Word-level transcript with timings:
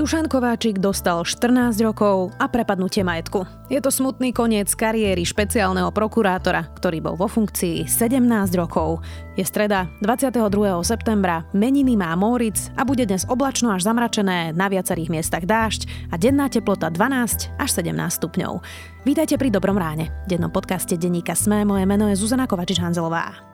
Dušan 0.00 0.32
Kováčik 0.32 0.80
dostal 0.80 1.28
14 1.28 1.76
rokov 1.84 2.32
a 2.40 2.48
prepadnutie 2.48 3.04
majetku. 3.04 3.44
Je 3.68 3.84
to 3.84 3.92
smutný 3.92 4.32
koniec 4.32 4.72
kariéry 4.72 5.28
špeciálneho 5.28 5.92
prokurátora, 5.92 6.72
ktorý 6.72 7.04
bol 7.04 7.20
vo 7.20 7.28
funkcii 7.28 7.84
17 7.84 8.24
rokov. 8.56 9.04
Je 9.36 9.44
streda 9.44 9.92
22. 10.00 10.40
septembra, 10.88 11.44
meniny 11.52 12.00
má 12.00 12.16
Móric 12.16 12.72
a 12.80 12.88
bude 12.88 13.04
dnes 13.04 13.28
oblačno 13.28 13.76
až 13.76 13.84
zamračené, 13.84 14.56
na 14.56 14.72
viacerých 14.72 15.12
miestach 15.12 15.44
dážď 15.44 15.84
a 16.08 16.16
denná 16.16 16.48
teplota 16.48 16.88
12 16.88 17.60
až 17.60 17.68
17 17.68 17.92
stupňov. 18.24 18.64
Vítajte 19.04 19.36
pri 19.36 19.52
Dobrom 19.52 19.76
ráne. 19.76 20.08
V 20.24 20.32
dennom 20.32 20.48
podcaste 20.48 20.96
denníka 20.96 21.36
Sme, 21.36 21.68
moje 21.68 21.84
meno 21.84 22.08
je 22.08 22.16
Zuzana 22.16 22.48
Kovačič-Hanzelová. 22.48 23.49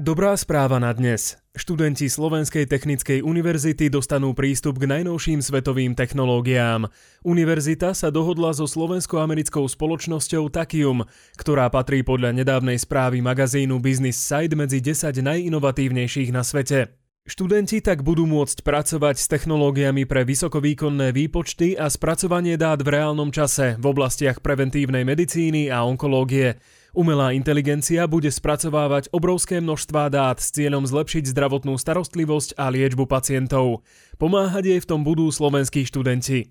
Dobrá 0.00 0.32
správa 0.32 0.80
na 0.80 0.96
dnes. 0.96 1.36
Študenti 1.52 2.08
Slovenskej 2.08 2.64
technickej 2.64 3.20
univerzity 3.20 3.92
dostanú 3.92 4.32
prístup 4.32 4.80
k 4.80 4.88
najnovším 4.88 5.44
svetovým 5.44 5.92
technológiám. 5.92 6.88
Univerzita 7.20 7.92
sa 7.92 8.08
dohodla 8.08 8.56
so 8.56 8.64
slovensko-americkou 8.64 9.68
spoločnosťou 9.68 10.48
Takium, 10.48 11.04
ktorá 11.36 11.68
patrí 11.68 12.00
podľa 12.00 12.32
nedávnej 12.32 12.80
správy 12.80 13.20
magazínu 13.20 13.76
Business 13.76 14.16
Side 14.16 14.56
medzi 14.56 14.80
10 14.80 15.20
najinovatívnejších 15.20 16.32
na 16.32 16.48
svete. 16.48 16.96
Študenti 17.28 17.84
tak 17.84 18.00
budú 18.00 18.24
môcť 18.24 18.64
pracovať 18.64 19.20
s 19.20 19.28
technológiami 19.28 20.08
pre 20.08 20.24
vysokovýkonné 20.24 21.12
výpočty 21.12 21.76
a 21.76 21.92
spracovanie 21.92 22.56
dát 22.56 22.80
v 22.80 22.96
reálnom 22.96 23.28
čase 23.28 23.76
v 23.76 23.84
oblastiach 23.84 24.40
preventívnej 24.40 25.04
medicíny 25.04 25.68
a 25.68 25.84
onkológie. 25.84 26.56
Umelá 26.90 27.30
inteligencia 27.38 28.10
bude 28.10 28.34
spracovávať 28.34 29.14
obrovské 29.14 29.62
množstvá 29.62 30.10
dát 30.10 30.42
s 30.42 30.50
cieľom 30.50 30.82
zlepšiť 30.82 31.30
zdravotnú 31.30 31.78
starostlivosť 31.78 32.58
a 32.58 32.66
liečbu 32.66 33.06
pacientov. 33.06 33.86
Pomáhať 34.18 34.74
jej 34.74 34.80
v 34.82 34.88
tom 34.90 35.06
budú 35.06 35.30
slovenskí 35.30 35.86
študenti. 35.86 36.50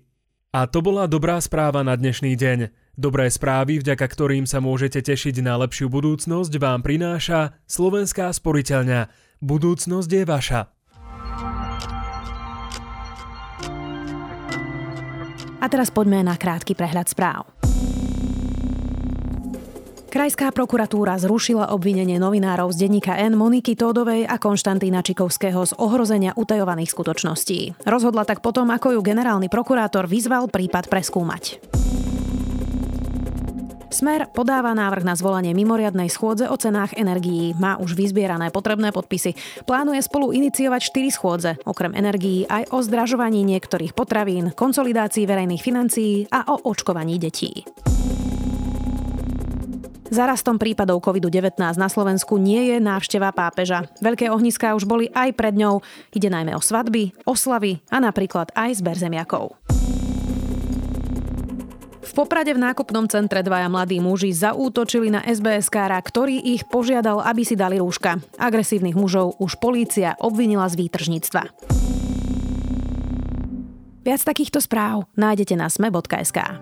A 0.50 0.66
to 0.66 0.82
bola 0.82 1.06
dobrá 1.06 1.38
správa 1.38 1.84
na 1.84 1.94
dnešný 1.94 2.34
deň. 2.34 2.72
Dobré 2.96 3.28
správy, 3.30 3.78
vďaka 3.84 4.02
ktorým 4.02 4.48
sa 4.48 4.58
môžete 4.58 5.04
tešiť 5.04 5.44
na 5.44 5.60
lepšiu 5.60 5.92
budúcnosť, 5.92 6.52
vám 6.58 6.82
prináša 6.82 7.54
Slovenská 7.70 8.32
sporiteľňa. 8.34 9.12
Budúcnosť 9.44 10.10
je 10.10 10.24
vaša. 10.26 10.60
A 15.60 15.66
teraz 15.68 15.92
poďme 15.92 16.24
na 16.24 16.40
krátky 16.40 16.72
prehľad 16.72 17.12
správ. 17.12 17.59
Krajská 20.10 20.50
prokuratúra 20.50 21.14
zrušila 21.22 21.70
obvinenie 21.70 22.18
novinárov 22.18 22.74
z 22.74 22.82
denníka 22.82 23.14
N 23.14 23.38
Moniky 23.38 23.78
Tódovej 23.78 24.26
a 24.26 24.42
Konštantína 24.42 25.06
Čikovského 25.06 25.62
z 25.62 25.78
ohrozenia 25.78 26.34
utajovaných 26.34 26.90
skutočností. 26.90 27.86
Rozhodla 27.86 28.26
tak 28.26 28.42
potom, 28.42 28.74
ako 28.74 28.98
ju 28.98 29.00
generálny 29.06 29.46
prokurátor 29.46 30.10
vyzval 30.10 30.50
prípad 30.50 30.90
preskúmať. 30.90 31.62
Smer 33.94 34.26
podáva 34.34 34.74
návrh 34.74 35.06
na 35.06 35.14
zvolanie 35.14 35.54
mimoriadnej 35.54 36.10
schôdze 36.10 36.50
o 36.50 36.58
cenách 36.58 36.98
energií. 36.98 37.54
Má 37.54 37.78
už 37.78 37.94
vyzbierané 37.94 38.50
potrebné 38.50 38.90
podpisy. 38.90 39.38
Plánuje 39.62 40.02
spolu 40.02 40.34
iniciovať 40.34 40.90
4 40.90 41.14
schôdze, 41.14 41.50
okrem 41.62 41.94
energií 41.94 42.50
aj 42.50 42.74
o 42.74 42.82
zdražovaní 42.82 43.46
niektorých 43.46 43.94
potravín, 43.94 44.50
konsolidácii 44.58 45.22
verejných 45.22 45.62
financií 45.62 46.26
a 46.34 46.50
o 46.50 46.66
očkovaní 46.66 47.14
detí. 47.22 47.62
Zarastom 50.10 50.58
prípadov 50.58 51.06
COVID-19 51.06 51.54
na 51.78 51.86
Slovensku 51.86 52.34
nie 52.34 52.74
je 52.74 52.82
návšteva 52.82 53.30
pápeža. 53.30 53.86
Veľké 54.02 54.26
ohniská 54.26 54.74
už 54.74 54.82
boli 54.82 55.06
aj 55.14 55.38
pred 55.38 55.54
ňou. 55.54 55.86
Ide 56.10 56.26
najmä 56.26 56.50
o 56.58 56.62
svadby, 56.62 57.14
oslavy 57.22 57.78
a 57.94 58.02
napríklad 58.02 58.50
aj 58.58 58.82
zber 58.82 58.98
zemiakov. 58.98 59.54
V 62.10 62.26
Poprade 62.26 62.50
v 62.50 62.58
nákupnom 62.58 63.06
centre 63.06 63.38
dvaja 63.46 63.70
mladí 63.70 64.02
muži 64.02 64.34
zaútočili 64.34 65.14
na 65.14 65.22
SBS 65.22 65.70
kára, 65.70 65.94
ktorý 66.02 66.42
ich 66.42 66.66
požiadal, 66.66 67.22
aby 67.22 67.46
si 67.46 67.54
dali 67.54 67.78
rúška. 67.78 68.18
Agresívnych 68.34 68.98
mužov 68.98 69.38
už 69.38 69.62
polícia 69.62 70.18
obvinila 70.18 70.66
z 70.66 70.74
výtržníctva. 70.74 71.42
Viac 74.02 74.20
takýchto 74.26 74.58
správ 74.58 75.06
nájdete 75.14 75.54
na 75.54 75.70
sme.sk. 75.70 76.58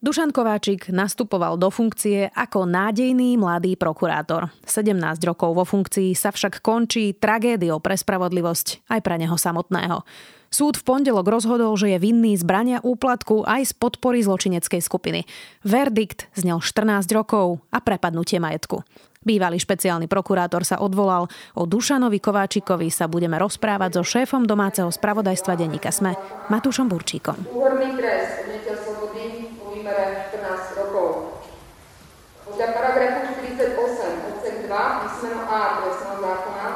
Dušan 0.00 0.32
Kováčik 0.32 0.88
nastupoval 0.88 1.60
do 1.60 1.68
funkcie 1.68 2.32
ako 2.32 2.64
nádejný 2.64 3.36
mladý 3.36 3.76
prokurátor. 3.76 4.48
17 4.64 4.96
rokov 5.28 5.52
vo 5.52 5.68
funkcii 5.68 6.16
sa 6.16 6.32
však 6.32 6.64
končí 6.64 7.12
tragédiou 7.12 7.84
pre 7.84 8.00
spravodlivosť 8.00 8.88
aj 8.88 9.00
pre 9.04 9.20
neho 9.20 9.36
samotného. 9.36 10.00
Súd 10.48 10.80
v 10.80 10.88
pondelok 10.88 11.28
rozhodol, 11.28 11.76
že 11.76 11.92
je 11.92 11.98
vinný 12.00 12.32
zbrania 12.40 12.80
úplatku 12.80 13.44
aj 13.44 13.70
z 13.70 13.72
podpory 13.76 14.24
zločineckej 14.24 14.80
skupiny. 14.80 15.28
Verdikt 15.68 16.32
znel 16.32 16.64
14 16.64 17.04
rokov 17.12 17.60
a 17.68 17.84
prepadnutie 17.84 18.40
majetku. 18.40 18.80
Bývalý 19.20 19.60
špeciálny 19.60 20.08
prokurátor 20.08 20.64
sa 20.64 20.80
odvolal. 20.80 21.28
O 21.52 21.68
Dušanovi 21.68 22.24
Kováčikovi 22.24 22.88
sa 22.88 23.04
budeme 23.04 23.36
rozprávať 23.36 24.00
so 24.00 24.02
šéfom 24.16 24.48
domáceho 24.48 24.88
spravodajstva 24.88 25.60
denníka 25.60 25.92
SME, 25.92 26.16
Matúšom 26.48 26.88
Burčíkom. 26.88 27.36
Úhorný 27.52 28.00
trest 28.00 28.39
písmeno 35.20 35.44
A 35.52 35.84
trestného 35.84 36.16
zákona 36.16 36.66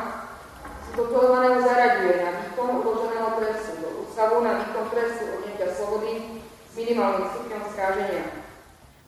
sú 0.84 0.91
dotolovaného 1.00 1.65
zaraďuje 1.65 2.15
na 2.21 2.31
výkon 2.44 2.69
uloženého 2.77 3.31
trestu 3.41 3.72
do 3.81 3.88
ústavu 4.05 4.44
na 4.44 4.53
výkon 4.60 4.84
trestu 4.93 5.22
odnetia 5.32 5.69
slobody 5.72 6.44
s 6.44 6.72
minimálnym 6.77 7.25
stupňom 7.25 7.62
skáženia. 7.72 8.25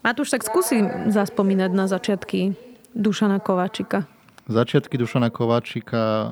Matúš, 0.00 0.32
tak 0.32 0.40
skúsi 0.40 0.80
zaspomínať 1.12 1.70
na 1.76 1.84
začiatky 1.84 2.56
Dušana 2.96 3.36
Kováčika. 3.44 4.08
Začiatky 4.48 4.96
Dušana 4.96 5.28
Kováčika 5.28 6.00
e, 6.00 6.26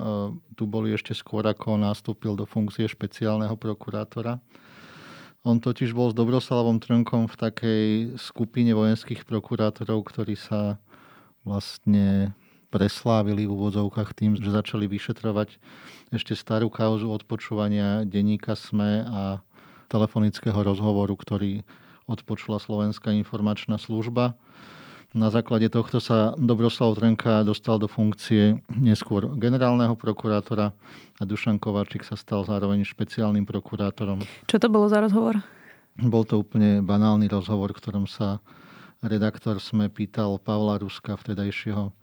tu 0.56 0.64
boli 0.64 0.96
ešte 0.96 1.12
skôr, 1.12 1.44
ako 1.44 1.76
nastúpil 1.76 2.32
do 2.32 2.48
funkcie 2.48 2.88
špeciálneho 2.88 3.52
prokurátora. 3.60 4.40
On 5.44 5.60
totiž 5.60 5.92
bol 5.92 6.08
s 6.08 6.16
Dobroslavom 6.16 6.80
Trnkom 6.80 7.28
v 7.28 7.36
takej 7.36 7.84
skupine 8.16 8.72
vojenských 8.72 9.28
prokurátorov, 9.28 10.08
ktorí 10.08 10.40
sa 10.40 10.80
vlastne 11.44 12.32
preslávili 12.74 13.46
v 13.46 13.54
úvodzovkách 13.54 14.18
tým, 14.18 14.34
že 14.34 14.50
začali 14.50 14.90
vyšetrovať 14.90 15.62
ešte 16.10 16.34
starú 16.34 16.66
kauzu 16.66 17.06
odpočúvania 17.06 18.02
denníka 18.02 18.58
SME 18.58 19.06
a 19.06 19.22
telefonického 19.86 20.58
rozhovoru, 20.58 21.14
ktorý 21.14 21.62
odpočula 22.10 22.58
Slovenská 22.58 23.14
informačná 23.14 23.78
služba. 23.78 24.34
Na 25.14 25.30
základe 25.30 25.70
tohto 25.70 26.02
sa 26.02 26.34
Dobroslav 26.34 26.98
Trnka 26.98 27.46
dostal 27.46 27.78
do 27.78 27.86
funkcie 27.86 28.58
neskôr 28.74 29.30
generálneho 29.38 29.94
prokurátora 29.94 30.74
a 31.14 31.22
Dušan 31.22 31.62
Kováčik 31.62 32.02
sa 32.02 32.18
stal 32.18 32.42
zároveň 32.42 32.82
špeciálnym 32.82 33.46
prokurátorom. 33.46 34.26
Čo 34.50 34.58
to 34.58 34.66
bolo 34.66 34.90
za 34.90 34.98
rozhovor? 34.98 35.38
Bol 35.94 36.26
to 36.26 36.42
úplne 36.42 36.82
banálny 36.82 37.30
rozhovor, 37.30 37.70
ktorom 37.70 38.10
sa 38.10 38.42
redaktor 38.98 39.62
sme 39.62 39.86
pýtal 39.86 40.42
Pavla 40.42 40.82
Ruska, 40.82 41.14
vtedajšieho 41.14 41.94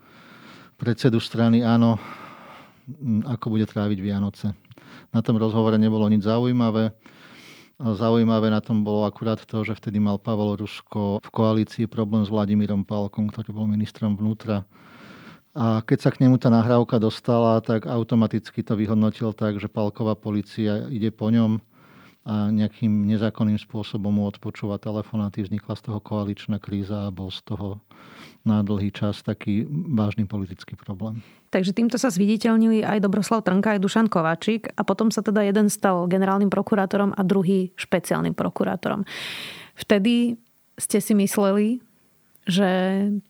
predsedu 0.81 1.21
strany 1.21 1.61
Áno, 1.61 2.01
ako 3.29 3.53
bude 3.53 3.69
tráviť 3.69 4.01
Vianoce. 4.01 4.57
Na 5.13 5.21
tom 5.21 5.37
rozhovore 5.37 5.77
nebolo 5.77 6.09
nič 6.09 6.25
zaujímavé 6.25 6.97
Zaujímavé 7.81 8.53
na 8.53 8.61
tom 8.61 8.85
bolo 8.85 9.09
akurát 9.09 9.41
to, 9.41 9.65
že 9.65 9.73
vtedy 9.73 9.97
mal 9.97 10.21
Pavel 10.21 10.53
Rusko 10.53 11.17
v 11.17 11.29
koalícii 11.33 11.89
problém 11.89 12.21
s 12.21 12.29
Vladimírom 12.29 12.85
Palkom, 12.85 13.25
ktorý 13.25 13.57
bol 13.57 13.65
ministrom 13.65 14.13
vnútra. 14.13 14.69
A 15.57 15.81
keď 15.81 15.97
sa 16.05 16.13
k 16.13 16.21
nemu 16.21 16.37
tá 16.37 16.53
nahrávka 16.53 17.01
dostala, 17.01 17.57
tak 17.57 17.89
automaticky 17.89 18.61
to 18.61 18.77
vyhodnotil 18.77 19.33
tak, 19.33 19.57
že 19.57 19.65
Palková 19.65 20.13
policia 20.13 20.85
ide 20.93 21.09
po 21.09 21.33
ňom 21.33 21.57
a 22.21 22.53
nejakým 22.53 23.09
nezákonným 23.09 23.57
spôsobom 23.57 24.13
mu 24.13 24.29
odpočúva 24.29 24.77
telefonáty. 24.77 25.41
Vznikla 25.41 25.73
z 25.73 25.89
toho 25.89 25.97
koaličná 25.97 26.61
kríza 26.61 27.09
a 27.09 27.13
bol 27.13 27.33
z 27.33 27.41
toho 27.49 27.81
na 28.41 28.65
dlhý 28.65 28.89
čas 28.89 29.21
taký 29.21 29.69
vážny 29.69 30.25
politický 30.25 30.73
problém. 30.73 31.21
Takže 31.51 31.75
týmto 31.75 31.99
sa 31.99 32.07
zviditeľnili 32.09 32.81
aj 32.81 33.03
Dobroslav 33.03 33.43
Trnka, 33.43 33.75
aj 33.75 33.83
Dušan 33.83 34.07
Kováčik 34.07 34.71
a 34.73 34.81
potom 34.87 35.11
sa 35.11 35.19
teda 35.19 35.43
jeden 35.43 35.67
stal 35.67 36.07
generálnym 36.07 36.47
prokurátorom 36.47 37.11
a 37.13 37.21
druhý 37.27 37.75
špeciálnym 37.75 38.33
prokurátorom. 38.33 39.03
Vtedy 39.75 40.39
ste 40.79 40.97
si 41.03 41.13
mysleli, 41.13 41.83
že 42.47 42.69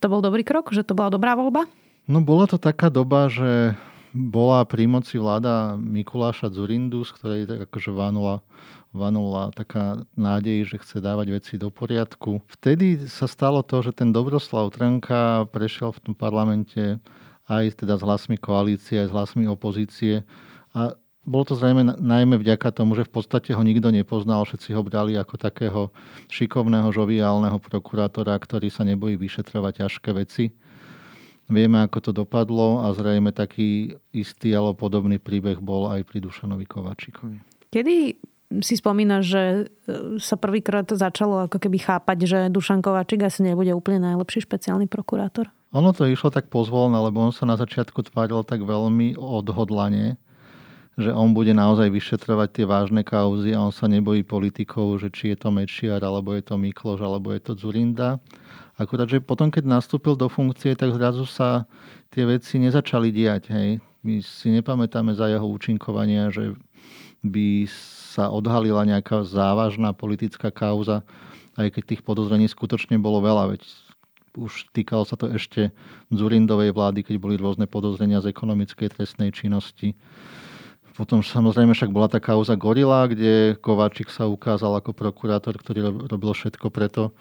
to 0.00 0.06
bol 0.08 0.24
dobrý 0.24 0.46
krok, 0.46 0.72
že 0.72 0.86
to 0.86 0.96
bola 0.96 1.12
dobrá 1.12 1.36
voľba? 1.36 1.68
No 2.08 2.24
bola 2.24 2.48
to 2.48 2.56
taká 2.56 2.88
doba, 2.88 3.28
že 3.28 3.76
bola 4.12 4.64
pri 4.68 4.84
moci 4.86 5.16
vláda 5.16 5.74
Mikuláša 5.80 6.52
Zurindu, 6.52 7.02
z 7.02 7.10
ktorej 7.16 7.42
tak 7.48 7.58
akože 7.68 7.90
vanula, 7.92 8.44
vanula 8.92 9.48
taká 9.56 10.04
nádej, 10.14 10.68
že 10.68 10.76
chce 10.84 11.00
dávať 11.00 11.32
veci 11.32 11.54
do 11.56 11.72
poriadku. 11.72 12.44
Vtedy 12.48 13.08
sa 13.08 13.24
stalo 13.24 13.64
to, 13.64 13.80
že 13.80 13.96
ten 13.96 14.12
Dobroslav 14.12 14.72
Trnka 14.76 15.48
prešiel 15.48 15.96
v 15.96 16.00
tom 16.04 16.14
parlamente 16.14 17.00
aj 17.48 17.82
teda 17.82 17.98
s 17.98 18.02
hlasmi 18.04 18.36
koalície, 18.36 19.02
aj 19.02 19.08
s 19.10 19.16
hlasmi 19.16 19.44
opozície. 19.48 20.22
A 20.76 20.94
bolo 21.22 21.46
to 21.46 21.54
zrejme 21.54 21.86
najmä 22.02 22.34
vďaka 22.38 22.74
tomu, 22.74 22.98
že 22.98 23.06
v 23.06 23.14
podstate 23.22 23.54
ho 23.54 23.62
nikto 23.62 23.94
nepoznal, 23.94 24.42
všetci 24.42 24.74
ho 24.74 24.82
brali 24.82 25.14
ako 25.14 25.38
takého 25.38 25.80
šikovného, 26.26 26.90
žoviálneho 26.90 27.62
prokurátora, 27.62 28.34
ktorý 28.34 28.68
sa 28.74 28.82
nebojí 28.82 29.14
vyšetrovať 29.14 29.86
ťažké 29.86 30.10
veci. 30.18 30.44
Vieme, 31.50 31.82
ako 31.82 31.98
to 31.98 32.10
dopadlo 32.14 32.86
a 32.86 32.94
zrejme 32.94 33.34
taký 33.34 33.98
istý 34.14 34.54
alebo 34.54 34.86
podobný 34.86 35.18
príbeh 35.18 35.58
bol 35.58 35.90
aj 35.90 36.06
pri 36.06 36.22
Dušanovi 36.22 36.64
Kovačíkovi. 36.64 37.38
Kedy 37.72 37.96
si 38.60 38.76
spomínaš, 38.76 39.22
že 39.24 39.42
e, 39.42 39.62
sa 40.20 40.36
prvýkrát 40.36 40.84
začalo 40.84 41.48
ako 41.48 41.56
keby 41.56 41.78
chápať, 41.80 42.18
že 42.28 42.38
Dušan 42.52 42.84
Kovačík 42.84 43.24
asi 43.24 43.40
nebude 43.40 43.72
úplne 43.72 44.12
najlepší 44.12 44.44
špeciálny 44.44 44.92
prokurátor? 44.92 45.48
Ono 45.72 45.96
to 45.96 46.04
išlo 46.04 46.28
tak 46.28 46.52
pozvolné, 46.52 47.00
lebo 47.00 47.24
on 47.24 47.32
sa 47.32 47.48
na 47.48 47.56
začiatku 47.56 48.12
tváril 48.12 48.44
tak 48.44 48.60
veľmi 48.60 49.16
odhodlane, 49.16 50.20
že 51.00 51.08
on 51.08 51.32
bude 51.32 51.56
naozaj 51.56 51.88
vyšetrovať 51.88 52.48
tie 52.60 52.64
vážne 52.68 53.00
kauzy 53.00 53.56
a 53.56 53.64
on 53.64 53.72
sa 53.72 53.88
nebojí 53.88 54.20
politikov, 54.20 55.00
že 55.00 55.08
či 55.08 55.32
je 55.32 55.40
to 55.40 55.48
Mečiar, 55.48 56.04
alebo 56.04 56.36
je 56.36 56.44
to 56.44 56.60
Mikloš, 56.60 57.00
alebo 57.00 57.32
je 57.32 57.40
to 57.40 57.56
Zurinda. 57.56 58.20
Akurát, 58.80 59.08
že 59.08 59.20
potom, 59.20 59.52
keď 59.52 59.68
nastúpil 59.68 60.16
do 60.16 60.32
funkcie, 60.32 60.72
tak 60.72 60.96
zrazu 60.96 61.28
sa 61.28 61.68
tie 62.08 62.24
veci 62.24 62.56
nezačali 62.56 63.12
diať. 63.12 63.52
Hej. 63.52 63.70
My 64.02 64.24
si 64.24 64.48
nepamätáme 64.50 65.12
za 65.12 65.28
jeho 65.28 65.44
účinkovania, 65.44 66.32
že 66.32 66.56
by 67.22 67.68
sa 68.12 68.28
odhalila 68.32 68.82
nejaká 68.82 69.22
závažná 69.22 69.94
politická 69.94 70.50
kauza, 70.50 71.06
aj 71.54 71.78
keď 71.78 71.82
tých 71.94 72.02
podozrení 72.02 72.50
skutočne 72.50 72.98
bolo 72.98 73.22
veľa. 73.22 73.54
Veď 73.54 73.62
už 74.36 74.72
týkalo 74.72 75.04
sa 75.04 75.14
to 75.14 75.28
ešte 75.28 75.70
Zurindovej 76.08 76.72
vlády, 76.72 77.04
keď 77.04 77.16
boli 77.20 77.36
rôzne 77.36 77.68
podozrenia 77.68 78.24
z 78.24 78.32
ekonomickej 78.32 78.88
trestnej 78.96 79.30
činnosti. 79.30 79.94
Potom 80.92 81.24
samozrejme 81.24 81.72
však 81.72 81.88
bola 81.88 82.08
tá 82.08 82.20
kauza 82.20 82.52
Gorila, 82.52 83.08
kde 83.08 83.56
Kováčik 83.60 84.12
sa 84.12 84.28
ukázal 84.28 84.76
ako 84.76 84.92
prokurátor, 84.92 85.56
ktorý 85.56 86.08
robil 86.08 86.32
všetko 86.36 86.68
preto, 86.68 87.16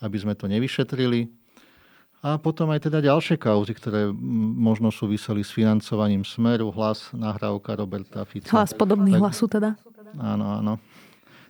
aby 0.00 0.16
sme 0.16 0.34
to 0.34 0.48
nevyšetrili. 0.48 1.28
A 2.20 2.36
potom 2.36 2.68
aj 2.68 2.84
teda 2.84 3.00
ďalšie 3.00 3.40
kauzy, 3.40 3.72
ktoré 3.72 4.12
možno 4.60 4.92
súviseli 4.92 5.40
s 5.40 5.56
financovaním 5.56 6.20
Smeru, 6.20 6.68
hlas, 6.68 7.08
nahrávka 7.16 7.72
Roberta 7.72 8.20
Fica. 8.28 8.52
Hlas 8.52 8.76
podobný 8.76 9.16
tak, 9.16 9.20
hlasu 9.24 9.48
teda? 9.48 9.80
Áno, 10.20 10.60
áno. 10.60 10.76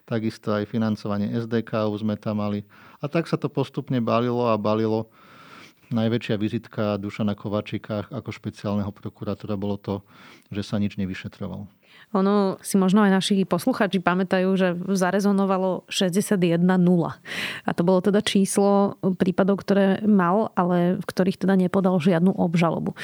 Takisto 0.06 0.54
aj 0.54 0.70
financovanie 0.70 1.30
SDK 1.34 1.90
sme 1.98 2.14
tam 2.14 2.38
mali. 2.38 2.62
A 3.02 3.10
tak 3.10 3.26
sa 3.26 3.34
to 3.34 3.50
postupne 3.50 3.98
balilo 3.98 4.46
a 4.46 4.54
balilo. 4.54 5.10
Najväčšia 5.90 6.38
vizitka 6.38 6.94
Dušana 7.02 7.34
Kovačíka 7.34 8.06
ako 8.14 8.30
špeciálneho 8.30 8.94
prokurátora 8.94 9.58
bolo 9.58 9.74
to, 9.74 10.06
že 10.54 10.62
sa 10.62 10.78
nič 10.78 10.94
nevyšetroval. 10.94 11.66
Ono 12.14 12.58
si 12.62 12.78
možno 12.78 13.02
aj 13.02 13.10
naši 13.10 13.42
posluchači 13.42 13.98
pamätajú, 13.98 14.50
že 14.54 14.74
zarezonovalo 14.74 15.86
61 15.90 16.62
0. 16.62 16.78
A 17.66 17.70
to 17.74 17.82
bolo 17.82 17.98
teda 18.02 18.22
číslo 18.22 18.98
prípadov, 19.18 19.62
ktoré 19.66 19.98
mal, 20.06 20.54
ale 20.54 20.98
v 20.98 21.04
ktorých 21.06 21.42
teda 21.42 21.54
nepodal 21.58 21.98
žiadnu 21.98 22.34
obžalobu. 22.38 22.94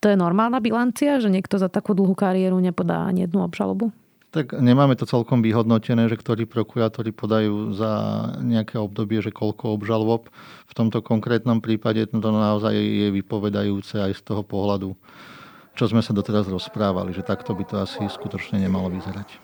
To 0.00 0.08
je 0.08 0.16
normálna 0.16 0.64
bilancia, 0.64 1.20
že 1.20 1.28
niekto 1.28 1.60
za 1.60 1.68
takú 1.68 1.92
dlhú 1.92 2.16
kariéru 2.16 2.56
nepodá 2.56 3.04
ani 3.04 3.28
jednu 3.28 3.44
obžalobu? 3.44 3.92
Tak 4.30 4.54
nemáme 4.54 4.94
to 4.94 5.10
celkom 5.10 5.42
vyhodnotené, 5.42 6.06
že 6.06 6.14
ktorí 6.14 6.46
prokurátori 6.46 7.10
podajú 7.10 7.74
za 7.74 7.90
nejaké 8.38 8.78
obdobie, 8.78 9.18
že 9.18 9.34
koľko 9.34 9.74
obžalob. 9.74 10.30
V 10.70 10.72
tomto 10.72 11.02
konkrétnom 11.02 11.58
prípade 11.58 12.06
to 12.06 12.30
naozaj 12.30 12.70
je 12.70 13.10
vypovedajúce 13.10 13.98
aj 13.98 14.14
z 14.14 14.22
toho 14.22 14.46
pohľadu, 14.46 14.94
čo 15.74 15.84
sme 15.90 15.98
sa 15.98 16.14
doteraz 16.14 16.46
rozprávali, 16.46 17.10
že 17.10 17.26
takto 17.26 17.58
by 17.58 17.64
to 17.66 17.82
asi 17.82 18.06
skutočne 18.06 18.62
nemalo 18.62 18.86
vyzerať. 18.94 19.42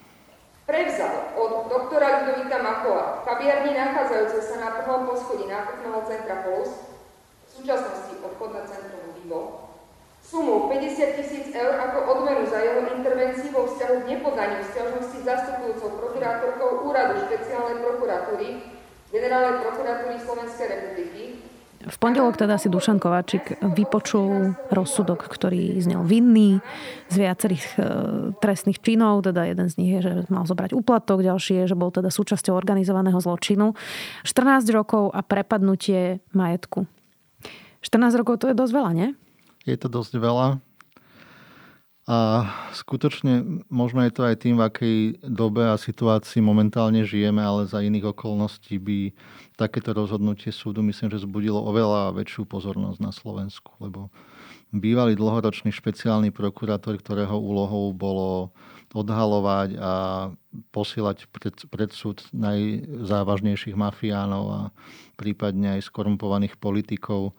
Prevzal 0.71 1.35
od 1.35 1.67
doktora 1.67 2.23
Ludovita 2.23 2.59
Machova 2.63 3.27
kaviarni 3.27 3.76
sumu 10.37 10.69
50 10.69 11.17
tisíc 11.17 11.49
eur 11.57 11.81
ako 11.81 11.99
odmenu 12.13 12.45
za 12.45 12.61
jeho 12.61 12.93
intervencii 12.93 13.57
vo 13.57 13.65
vzťahu 13.65 14.05
k 14.05 14.09
nepodaniu 14.13 14.61
stiažnosti 14.69 15.19
zastupujúcou 15.25 15.97
prokurátorkou 15.97 16.85
Úradu 16.85 17.25
špeciálnej 17.25 17.81
prokuratúry 17.81 18.61
Generálnej 19.09 19.65
prokuratúry 19.65 20.21
Slovenskej 20.21 20.67
republiky 20.69 21.41
v 21.87 21.97
pondelok 22.03 22.35
teda 22.35 22.59
si 22.59 22.67
Dušan 22.67 22.99
Kováčik 22.99 23.63
vypočul 23.63 24.59
rozsudok, 24.75 25.31
ktorý 25.31 25.79
znel 25.79 26.03
vinný 26.03 26.59
z 27.07 27.15
viacerých 27.15 27.63
e, 27.63 27.75
trestných 28.43 28.83
činov. 28.83 29.23
Teda 29.23 29.47
jeden 29.47 29.71
z 29.71 29.79
nich 29.79 29.91
je, 29.95 30.01
že 30.03 30.13
mal 30.27 30.43
zobrať 30.51 30.75
úplatok, 30.75 31.23
ďalší 31.23 31.63
je, 31.63 31.65
že 31.71 31.79
bol 31.79 31.95
teda 31.95 32.11
súčasťou 32.11 32.59
organizovaného 32.59 33.23
zločinu. 33.23 33.79
14 34.27 34.67
rokov 34.75 35.15
a 35.15 35.23
prepadnutie 35.23 36.19
majetku. 36.35 36.91
14 37.87 38.19
rokov 38.19 38.43
to 38.43 38.51
je 38.51 38.59
dosť 38.59 38.73
veľa, 38.75 38.91
nie? 38.91 39.09
Je 39.67 39.75
to 39.75 39.91
dosť 39.91 40.23
veľa. 40.23 40.63
A 42.07 42.47
skutočne 42.71 43.67
možno 43.67 44.07
je 44.07 44.15
to 44.15 44.23
aj 44.23 44.47
tým, 44.47 44.63
v 44.63 44.67
akej 44.71 44.97
dobe 45.27 45.67
a 45.67 45.75
situácii 45.75 46.39
momentálne 46.39 47.03
žijeme, 47.03 47.43
ale 47.43 47.67
za 47.67 47.83
iných 47.83 48.15
okolností 48.15 48.79
by 48.79 49.11
takéto 49.59 49.91
rozhodnutie 49.91 50.55
súdu 50.55 50.87
myslím, 50.87 51.11
že 51.11 51.27
zbudilo 51.27 51.59
oveľa 51.59 52.15
väčšiu 52.15 52.47
pozornosť 52.47 53.03
na 53.03 53.11
Slovensku, 53.11 53.75
lebo 53.83 54.15
bývalý 54.71 55.19
dlhoročný 55.19 55.75
špeciálny 55.75 56.31
prokurátor, 56.31 56.95
ktorého 56.95 57.35
úlohou 57.35 57.91
bolo 57.91 58.55
odhalovať 58.95 59.75
a 59.83 59.93
posielať 60.71 61.27
pred, 61.35 61.59
pred 61.69 61.91
súd 61.91 62.23
najzávažnejších 62.31 63.75
mafiánov 63.75 64.45
a 64.47 64.61
prípadne 65.19 65.75
aj 65.75 65.91
skorumpovaných 65.91 66.55
politikov, 66.55 67.35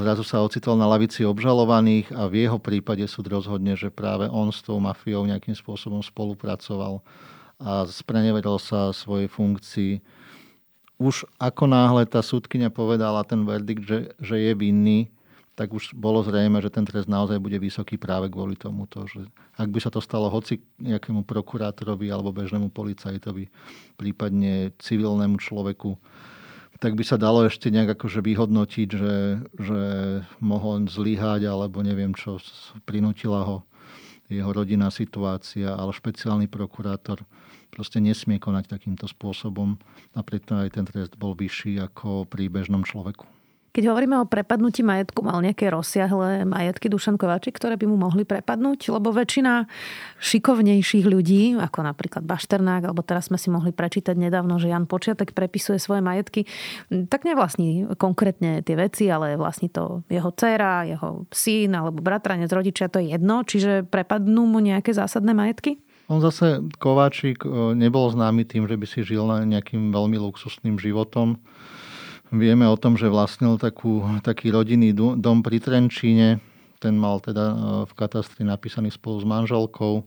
zrazu 0.00 0.24
sa 0.24 0.42
ocitol 0.42 0.76
na 0.76 0.88
lavici 0.88 1.24
obžalovaných 1.26 2.12
a 2.12 2.28
v 2.28 2.46
jeho 2.46 2.58
prípade 2.60 3.04
súd 3.08 3.28
rozhodne, 3.28 3.76
že 3.76 3.92
práve 3.92 4.26
on 4.30 4.48
s 4.50 4.64
tou 4.64 4.76
mafiou 4.80 5.24
nejakým 5.24 5.54
spôsobom 5.54 6.00
spolupracoval 6.00 7.04
a 7.56 7.88
sprenevedol 7.88 8.60
sa 8.60 8.92
svojej 8.92 9.28
funkcii. 9.32 9.92
Už 10.96 11.28
ako 11.36 11.64
náhle 11.68 12.08
tá 12.08 12.24
súdkynia 12.24 12.72
povedala 12.72 13.24
ten 13.24 13.44
verdikt, 13.44 13.84
že, 13.84 13.98
že 14.20 14.36
je 14.40 14.52
vinný, 14.56 15.12
tak 15.56 15.72
už 15.72 15.96
bolo 15.96 16.20
zrejme, 16.20 16.60
že 16.60 16.68
ten 16.68 16.84
trest 16.84 17.08
naozaj 17.08 17.40
bude 17.40 17.56
vysoký 17.56 17.96
práve 17.96 18.28
kvôli 18.28 18.60
tomuto. 18.60 19.08
Že 19.08 19.24
ak 19.56 19.68
by 19.72 19.78
sa 19.80 19.88
to 19.88 20.04
stalo 20.04 20.28
hoci 20.28 20.60
nejakému 20.76 21.24
prokurátorovi 21.24 22.12
alebo 22.12 22.28
bežnému 22.28 22.68
policajtovi, 22.68 23.48
prípadne 23.96 24.76
civilnému 24.76 25.40
človeku, 25.40 25.96
tak 26.76 26.96
by 26.96 27.04
sa 27.04 27.16
dalo 27.16 27.46
ešte 27.46 27.72
nejak 27.72 27.96
akože 27.96 28.20
vyhodnotiť, 28.20 28.88
že, 28.92 29.16
že 29.56 29.80
mohol 30.40 30.84
zlyhať 30.88 31.48
alebo 31.48 31.80
neviem 31.80 32.12
čo, 32.12 32.40
prinútila 32.84 33.44
ho 33.44 33.56
jeho 34.26 34.50
rodinná 34.50 34.90
situácia, 34.90 35.70
ale 35.70 35.94
špeciálny 35.94 36.50
prokurátor 36.50 37.22
proste 37.70 38.02
nesmie 38.02 38.42
konať 38.42 38.66
takýmto 38.72 39.06
spôsobom 39.06 39.78
a 40.16 40.20
preto 40.26 40.58
aj 40.58 40.74
ten 40.74 40.84
trest 40.88 41.14
bol 41.14 41.36
vyšší 41.38 41.78
ako 41.78 42.26
pri 42.26 42.50
bežnom 42.50 42.82
človeku. 42.82 43.35
Keď 43.76 43.92
hovoríme 43.92 44.16
o 44.16 44.24
prepadnutí 44.24 44.80
majetku, 44.80 45.20
mal 45.20 45.36
nejaké 45.44 45.68
rozsiahle 45.68 46.48
majetky 46.48 46.88
Dušan 46.88 47.20
Kovačík, 47.20 47.60
ktoré 47.60 47.76
by 47.76 47.84
mu 47.84 48.00
mohli 48.00 48.24
prepadnúť? 48.24 48.88
Lebo 48.88 49.12
väčšina 49.12 49.68
šikovnejších 50.16 51.04
ľudí, 51.04 51.60
ako 51.60 51.84
napríklad 51.84 52.24
Bašternák, 52.24 52.88
alebo 52.88 53.04
teraz 53.04 53.28
sme 53.28 53.36
si 53.36 53.52
mohli 53.52 53.76
prečítať 53.76 54.16
nedávno, 54.16 54.56
že 54.56 54.72
Jan 54.72 54.88
Počiatek 54.88 55.36
prepisuje 55.36 55.76
svoje 55.76 56.00
majetky, 56.00 56.48
tak 57.12 57.28
nevlastní 57.28 57.84
konkrétne 58.00 58.64
tie 58.64 58.80
veci, 58.80 59.12
ale 59.12 59.36
vlastní 59.36 59.68
to 59.68 60.00
jeho 60.08 60.32
dcéra, 60.32 60.88
jeho 60.88 61.28
syn 61.28 61.76
alebo 61.76 62.00
bratranec, 62.00 62.48
rodičia, 62.48 62.88
to 62.88 63.04
je 63.04 63.12
jedno. 63.12 63.44
Čiže 63.44 63.84
prepadnú 63.92 64.48
mu 64.48 64.64
nejaké 64.64 64.96
zásadné 64.96 65.36
majetky? 65.36 65.84
On 66.08 66.22
zase, 66.22 66.64
Kováčik, 66.80 67.44
nebol 67.76 68.08
známy 68.08 68.48
tým, 68.48 68.64
že 68.70 68.78
by 68.78 68.86
si 68.88 69.04
žil 69.04 69.26
nejakým 69.26 69.92
veľmi 69.92 70.16
luxusným 70.22 70.80
životom 70.80 71.36
Vieme 72.34 72.66
o 72.66 72.74
tom, 72.74 72.98
že 72.98 73.06
vlastnil 73.06 73.54
takú, 73.54 74.02
taký 74.18 74.50
rodinný 74.50 74.90
dom 74.94 75.46
pri 75.46 75.62
Trenčíne. 75.62 76.42
Ten 76.82 76.98
mal 76.98 77.22
teda 77.22 77.44
e, 77.54 77.56
v 77.86 77.92
katastri 77.94 78.42
napísaný 78.42 78.90
spolu 78.90 79.22
s 79.22 79.26
manželkou. 79.26 80.02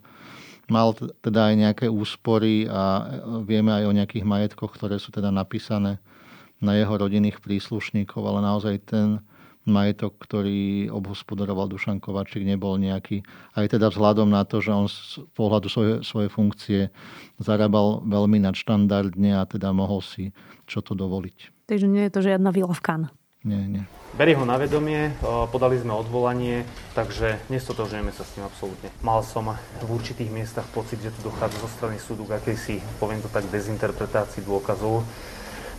Mal 0.68 0.94
teda 1.24 1.50
aj 1.50 1.56
nejaké 1.56 1.86
úspory 1.88 2.68
a 2.68 2.84
e, 3.00 3.04
vieme 3.48 3.72
aj 3.72 3.84
o 3.88 3.96
nejakých 3.96 4.28
majetkoch, 4.28 4.76
ktoré 4.76 5.00
sú 5.00 5.16
teda 5.16 5.32
napísané 5.32 6.04
na 6.60 6.76
jeho 6.76 6.92
rodinných 6.92 7.40
príslušníkov, 7.40 8.20
ale 8.20 8.44
naozaj 8.44 8.76
ten 8.84 9.24
majetok, 9.64 10.20
ktorý 10.20 10.92
obhospodaroval 10.92 11.72
Dušan 11.72 12.04
Kovačík, 12.04 12.44
nebol 12.44 12.76
nejaký. 12.76 13.24
Aj 13.56 13.64
teda 13.64 13.88
vzhľadom 13.88 14.28
na 14.28 14.44
to, 14.44 14.60
že 14.60 14.76
on 14.76 14.92
z 14.92 15.24
pohľadu 15.40 15.72
svoje, 15.72 15.94
svoje 16.04 16.28
funkcie 16.28 16.92
zarábal 17.40 18.04
veľmi 18.04 18.44
nadštandardne 18.44 19.40
a 19.40 19.48
teda 19.48 19.72
mohol 19.72 20.04
si 20.04 20.36
čo 20.68 20.84
to 20.84 20.92
dovoliť. 20.98 21.59
Takže 21.70 21.86
nie 21.86 22.10
je 22.10 22.14
to 22.18 22.26
žiadna 22.26 22.50
vila 22.50 22.74
v 22.74 22.82
kan. 22.82 23.02
Nie, 23.46 23.62
nie. 23.70 23.86
Berie 24.18 24.34
ho 24.34 24.42
na 24.42 24.58
vedomie, 24.58 25.14
podali 25.54 25.78
sme 25.78 25.94
odvolanie, 25.94 26.66
takže 26.98 27.38
nestotožňujeme 27.54 28.10
sa 28.10 28.26
s 28.26 28.34
tým 28.34 28.44
absolútne. 28.44 28.90
Mal 29.06 29.22
som 29.22 29.54
v 29.86 29.90
určitých 29.94 30.34
miestach 30.34 30.66
pocit, 30.74 30.98
že 31.00 31.14
tu 31.14 31.30
dochádza 31.30 31.62
zo 31.62 31.70
strany 31.70 32.02
súdu 32.02 32.26
k 32.26 32.42
akejsi, 32.42 32.82
poviem 32.98 33.22
to 33.22 33.30
tak, 33.30 33.46
dezinterpretácii 33.54 34.42
dôkazov, 34.44 35.06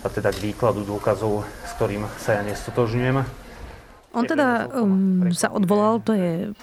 a 0.00 0.06
teda 0.08 0.30
k 0.30 0.54
výkladu 0.54 0.86
dôkazov, 0.86 1.44
s 1.66 1.74
ktorým 1.76 2.06
sa 2.16 2.38
ja 2.38 2.42
nestotožňujem. 2.46 3.18
On 4.16 4.24
teda 4.24 4.70
um, 4.72 5.28
sa 5.34 5.52
odvolal, 5.52 6.00
to 6.00 6.16
je 6.16 6.54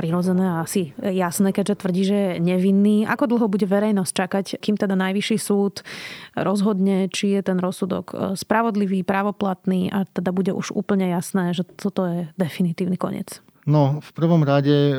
prirodzené 0.00 0.48
a 0.48 0.64
asi 0.64 0.96
jasné, 0.96 1.52
keďže 1.52 1.84
tvrdí, 1.84 2.02
že 2.08 2.16
je 2.16 2.30
nevinný. 2.40 3.04
Ako 3.04 3.28
dlho 3.28 3.52
bude 3.52 3.68
verejnosť 3.68 4.12
čakať, 4.16 4.44
kým 4.56 4.80
teda 4.80 4.96
najvyšší 4.96 5.36
súd 5.36 5.84
rozhodne, 6.32 7.12
či 7.12 7.36
je 7.36 7.44
ten 7.44 7.60
rozsudok 7.60 8.06
e, 8.08 8.14
spravodlivý, 8.32 9.04
právoplatný 9.04 9.92
a 9.92 10.08
teda 10.08 10.32
bude 10.32 10.56
už 10.56 10.72
úplne 10.72 11.12
jasné, 11.12 11.52
že 11.52 11.68
toto 11.68 12.08
je 12.08 12.32
definitívny 12.40 12.96
koniec? 12.96 13.44
No, 13.68 14.00
v 14.00 14.10
prvom 14.16 14.40
rade 14.40 14.72
e, 14.72 14.94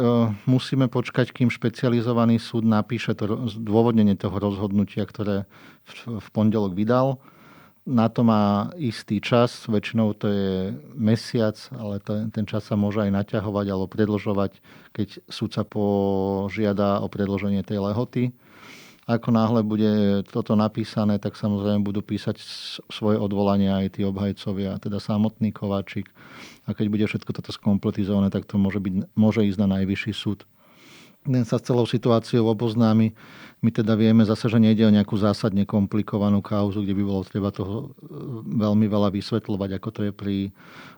musíme 0.46 0.86
počkať, 0.86 1.34
kým 1.34 1.50
špecializovaný 1.50 2.38
súd 2.38 2.62
napíše 2.62 3.18
to 3.18 3.50
zdôvodnenie 3.50 4.14
toho 4.14 4.38
rozhodnutia, 4.38 5.02
ktoré 5.10 5.50
v 6.06 6.28
pondelok 6.30 6.78
vydal. 6.78 7.18
Na 7.82 8.14
to 8.14 8.22
má 8.22 8.70
istý 8.78 9.18
čas, 9.18 9.66
väčšinou 9.66 10.14
to 10.14 10.30
je 10.30 10.54
mesiac, 10.94 11.58
ale 11.74 11.98
ten, 12.30 12.46
čas 12.46 12.70
sa 12.70 12.78
môže 12.78 13.02
aj 13.02 13.10
naťahovať 13.10 13.66
alebo 13.74 13.90
predlžovať, 13.90 14.62
keď 14.94 15.18
súdca 15.26 15.66
požiada 15.66 17.02
o 17.02 17.10
predloženie 17.10 17.66
tej 17.66 17.82
lehoty. 17.82 18.38
Ako 19.10 19.34
náhle 19.34 19.66
bude 19.66 20.22
toto 20.30 20.54
napísané, 20.54 21.18
tak 21.18 21.34
samozrejme 21.34 21.82
budú 21.82 22.06
písať 22.06 22.38
svoje 22.86 23.18
odvolania 23.18 23.82
aj 23.82 23.98
tí 23.98 24.06
obhajcovia, 24.06 24.78
teda 24.78 25.02
samotný 25.02 25.50
Kováčik. 25.50 26.06
A 26.70 26.78
keď 26.78 26.86
bude 26.86 27.06
všetko 27.10 27.34
toto 27.34 27.50
skompletizované, 27.50 28.30
tak 28.30 28.46
to 28.46 28.62
môže, 28.62 28.78
byť, 28.78 29.10
môže 29.18 29.42
ísť 29.42 29.58
na 29.58 29.82
najvyšší 29.82 30.14
súd 30.14 30.46
ten 31.22 31.46
sa 31.46 31.62
s 31.62 31.66
celou 31.70 31.86
situáciou 31.86 32.50
oboznámi. 32.50 33.14
My 33.62 33.70
teda 33.70 33.94
vieme 33.94 34.26
zase, 34.26 34.50
že 34.50 34.58
nejde 34.58 34.90
o 34.90 34.96
nejakú 34.96 35.14
zásadne 35.22 35.70
komplikovanú 35.70 36.42
kauzu, 36.42 36.82
kde 36.82 36.98
by 36.98 37.04
bolo 37.06 37.22
treba 37.22 37.54
toho 37.54 37.94
e, 37.94 38.10
veľmi 38.58 38.90
veľa 38.90 39.14
vysvetľovať, 39.14 39.70
ako 39.78 39.90
to 39.94 40.02
je 40.10 40.12
pri 40.12 40.36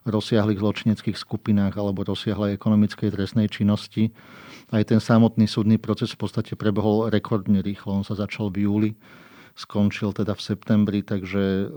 rozsiahlých 0.08 0.64
zločineckých 0.64 1.18
skupinách 1.20 1.76
alebo 1.76 2.08
rozsiahlej 2.08 2.56
ekonomickej 2.56 3.12
trestnej 3.12 3.52
činnosti. 3.52 4.16
Aj 4.72 4.80
ten 4.88 5.04
samotný 5.04 5.44
súdny 5.44 5.76
proces 5.76 6.16
v 6.16 6.24
podstate 6.24 6.56
prebehol 6.56 7.12
rekordne 7.12 7.60
rýchlo. 7.60 8.00
On 8.00 8.08
sa 8.08 8.16
začal 8.16 8.48
v 8.48 8.64
júli, 8.64 8.92
skončil 9.60 10.16
teda 10.16 10.32
v 10.32 10.42
septembri, 10.42 11.00
takže 11.04 11.68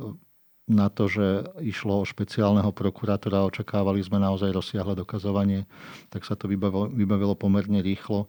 na 0.66 0.90
to, 0.90 1.06
že 1.06 1.46
išlo 1.62 2.02
o 2.02 2.08
špeciálneho 2.08 2.74
prokurátora, 2.74 3.46
očakávali 3.46 4.02
sme 4.02 4.18
naozaj 4.18 4.50
rozsiahle 4.50 4.98
dokazovanie, 4.98 5.62
tak 6.10 6.26
sa 6.26 6.34
to 6.34 6.50
vybavilo 6.50 7.38
pomerne 7.38 7.78
rýchlo. 7.86 8.26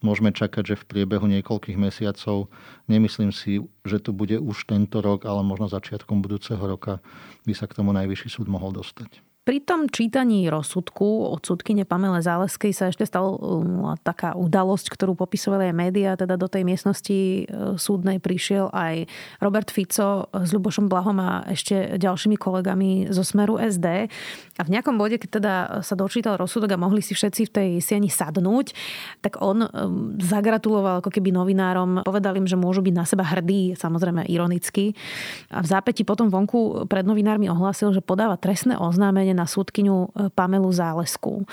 Môžeme 0.00 0.32
čakať, 0.32 0.64
že 0.64 0.80
v 0.80 0.88
priebehu 0.88 1.28
niekoľkých 1.28 1.76
mesiacov, 1.76 2.48
nemyslím 2.88 3.34
si, 3.34 3.60
že 3.84 4.00
to 4.00 4.16
bude 4.16 4.38
už 4.38 4.70
tento 4.70 5.02
rok, 5.04 5.28
ale 5.28 5.44
možno 5.44 5.68
začiatkom 5.68 6.24
budúceho 6.24 6.62
roka 6.62 7.04
by 7.44 7.52
sa 7.52 7.68
k 7.68 7.76
tomu 7.76 7.92
najvyšší 7.92 8.28
súd 8.32 8.48
mohol 8.48 8.72
dostať. 8.72 9.20
Pri 9.40 9.56
tom 9.64 9.88
čítaní 9.88 10.52
rozsudku 10.52 11.32
od 11.32 11.40
súdkyne 11.40 11.88
Pamele 11.88 12.20
Záleskej 12.20 12.76
sa 12.76 12.92
ešte 12.92 13.08
stala 13.08 13.32
um, 13.40 13.88
taká 14.04 14.36
udalosť, 14.36 14.92
ktorú 14.92 15.16
popisovali 15.16 15.72
aj 15.72 15.74
médiá, 15.80 16.12
teda 16.12 16.36
do 16.36 16.44
tej 16.44 16.68
miestnosti 16.68 17.48
uh, 17.48 17.72
súdnej 17.80 18.20
prišiel 18.20 18.68
aj 18.68 19.08
Robert 19.40 19.72
Fico 19.72 20.28
s 20.28 20.52
Ľubošom 20.52 20.92
Blahom 20.92 21.16
a 21.24 21.48
ešte 21.48 21.96
ďalšími 21.96 22.36
kolegami 22.36 23.08
zo 23.08 23.24
Smeru 23.24 23.56
SD. 23.56 24.12
A 24.60 24.62
v 24.62 24.72
nejakom 24.76 25.00
bode, 25.00 25.16
keď 25.16 25.30
teda 25.40 25.54
sa 25.80 25.96
dočítal 25.96 26.36
rozsudok 26.36 26.76
a 26.76 26.82
mohli 26.84 27.00
si 27.00 27.16
všetci 27.16 27.48
v 27.48 27.54
tej 27.56 27.68
sieni 27.80 28.12
sadnúť, 28.12 28.76
tak 29.24 29.40
on 29.40 29.64
um, 29.64 30.20
zagratuloval 30.20 31.00
ako 31.00 31.08
keby 31.08 31.32
novinárom, 31.32 32.04
povedal 32.04 32.36
im, 32.36 32.44
že 32.44 32.60
môžu 32.60 32.84
byť 32.84 32.92
na 32.92 33.08
seba 33.08 33.24
hrdí, 33.24 33.72
samozrejme 33.72 34.28
ironicky. 34.28 34.92
A 35.48 35.64
v 35.64 35.66
zápäti 35.72 36.04
potom 36.04 36.28
vonku 36.28 36.84
pred 36.92 37.08
novinármi 37.08 37.48
ohlásil, 37.48 37.96
že 37.96 38.04
podáva 38.04 38.36
trestné 38.36 38.76
oznámenie 38.76 39.29
na 39.32 39.46
súdkyňu 39.46 39.96
e, 39.96 40.08
Pamelu 40.34 40.70
Zálesku. 40.70 41.46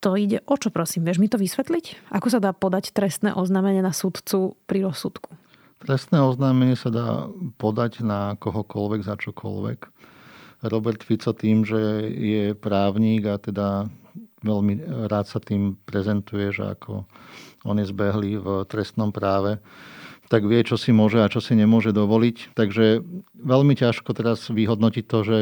To 0.00 0.16
ide 0.16 0.40
o 0.48 0.56
čo, 0.56 0.72
prosím? 0.72 1.04
Vieš 1.04 1.20
mi 1.20 1.28
to 1.28 1.36
vysvetliť? 1.36 2.12
Ako 2.16 2.32
sa 2.32 2.40
dá 2.40 2.56
podať 2.56 2.96
trestné 2.96 3.36
oznámenie 3.36 3.84
na 3.84 3.92
súdcu 3.92 4.56
pri 4.64 4.88
rozsudku? 4.88 5.36
Trestné 5.80 6.20
oznámenie 6.20 6.76
sa 6.76 6.88
dá 6.92 7.28
podať 7.60 8.04
na 8.04 8.36
kohokoľvek 8.40 9.00
za 9.04 9.16
čokoľvek. 9.16 9.78
Robert 10.68 11.00
Fico 11.00 11.32
tým, 11.32 11.64
že 11.64 11.80
je 12.12 12.52
právnik 12.52 13.24
a 13.24 13.40
teda 13.40 13.88
veľmi 14.44 15.04
rád 15.08 15.28
sa 15.28 15.40
tým 15.40 15.76
prezentuje, 15.88 16.52
že 16.52 16.76
ako 16.76 17.04
on 17.64 17.76
je 17.80 17.88
zbehlý 17.88 18.40
v 18.40 18.64
trestnom 18.68 19.12
práve, 19.12 19.60
tak 20.30 20.46
vie, 20.46 20.62
čo 20.62 20.78
si 20.78 20.94
môže 20.94 21.20
a 21.20 21.32
čo 21.32 21.42
si 21.42 21.58
nemôže 21.58 21.90
dovoliť. 21.90 22.54
Takže 22.54 23.02
veľmi 23.34 23.74
ťažko 23.74 24.14
teraz 24.14 24.46
vyhodnotiť 24.46 25.04
to, 25.04 25.18
že 25.26 25.38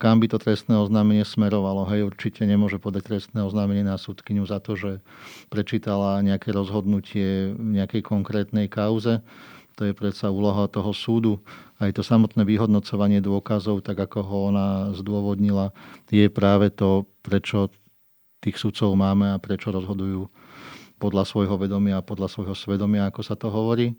kam 0.00 0.16
by 0.16 0.32
to 0.32 0.40
trestné 0.40 0.80
oznámenie 0.80 1.28
smerovalo. 1.28 1.84
Hej, 1.92 2.08
určite 2.08 2.48
nemôže 2.48 2.80
podať 2.80 3.12
trestné 3.12 3.44
oznámenie 3.44 3.84
na 3.84 4.00
súdkyňu 4.00 4.48
za 4.48 4.56
to, 4.64 4.72
že 4.72 5.04
prečítala 5.52 6.24
nejaké 6.24 6.56
rozhodnutie 6.56 7.52
v 7.52 7.76
nejakej 7.76 8.00
konkrétnej 8.00 8.72
kauze. 8.72 9.20
To 9.76 9.84
je 9.84 9.92
predsa 9.92 10.32
úloha 10.32 10.64
toho 10.72 10.96
súdu. 10.96 11.44
Aj 11.76 11.92
to 11.92 12.00
samotné 12.00 12.48
vyhodnocovanie 12.48 13.20
dôkazov, 13.20 13.84
tak 13.84 14.00
ako 14.00 14.18
ho 14.24 14.38
ona 14.52 14.68
zdôvodnila, 14.96 15.76
je 16.08 16.28
práve 16.32 16.72
to, 16.72 17.04
prečo 17.20 17.68
tých 18.40 18.56
sudcov 18.56 18.96
máme 18.96 19.36
a 19.36 19.40
prečo 19.40 19.68
rozhodujú 19.68 20.32
podľa 21.00 21.24
svojho 21.24 21.56
vedomia 21.56 22.00
a 22.00 22.04
podľa 22.04 22.28
svojho 22.28 22.56
svedomia, 22.56 23.08
ako 23.08 23.20
sa 23.24 23.36
to 23.36 23.48
hovorí. 23.48 23.96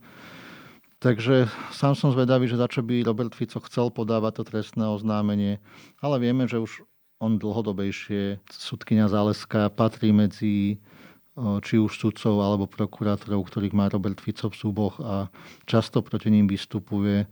Takže 1.02 1.50
sám 1.74 1.98
som 1.98 2.14
zvedavý, 2.14 2.46
že 2.46 2.62
za 2.62 2.70
čo 2.70 2.86
by 2.86 3.02
Robert 3.02 3.34
Fico 3.34 3.58
chcel 3.66 3.90
podávať 3.90 4.38
to 4.38 4.44
trestné 4.54 4.86
oznámenie, 4.86 5.58
ale 5.98 6.22
vieme, 6.22 6.46
že 6.46 6.62
už 6.62 6.86
on 7.18 7.42
dlhodobejšie, 7.42 8.38
sudkynia 8.54 9.10
Záleska 9.10 9.74
patrí 9.74 10.14
medzi 10.14 10.78
či 11.66 11.76
už 11.82 11.98
sudcov 11.98 12.38
alebo 12.38 12.70
prokurátorov, 12.70 13.50
ktorých 13.50 13.74
má 13.74 13.90
Robert 13.90 14.22
Fico 14.22 14.54
v 14.54 14.58
súboch 14.58 15.02
a 15.02 15.34
často 15.66 16.06
proti 16.06 16.30
ním 16.30 16.46
vystupuje 16.46 17.26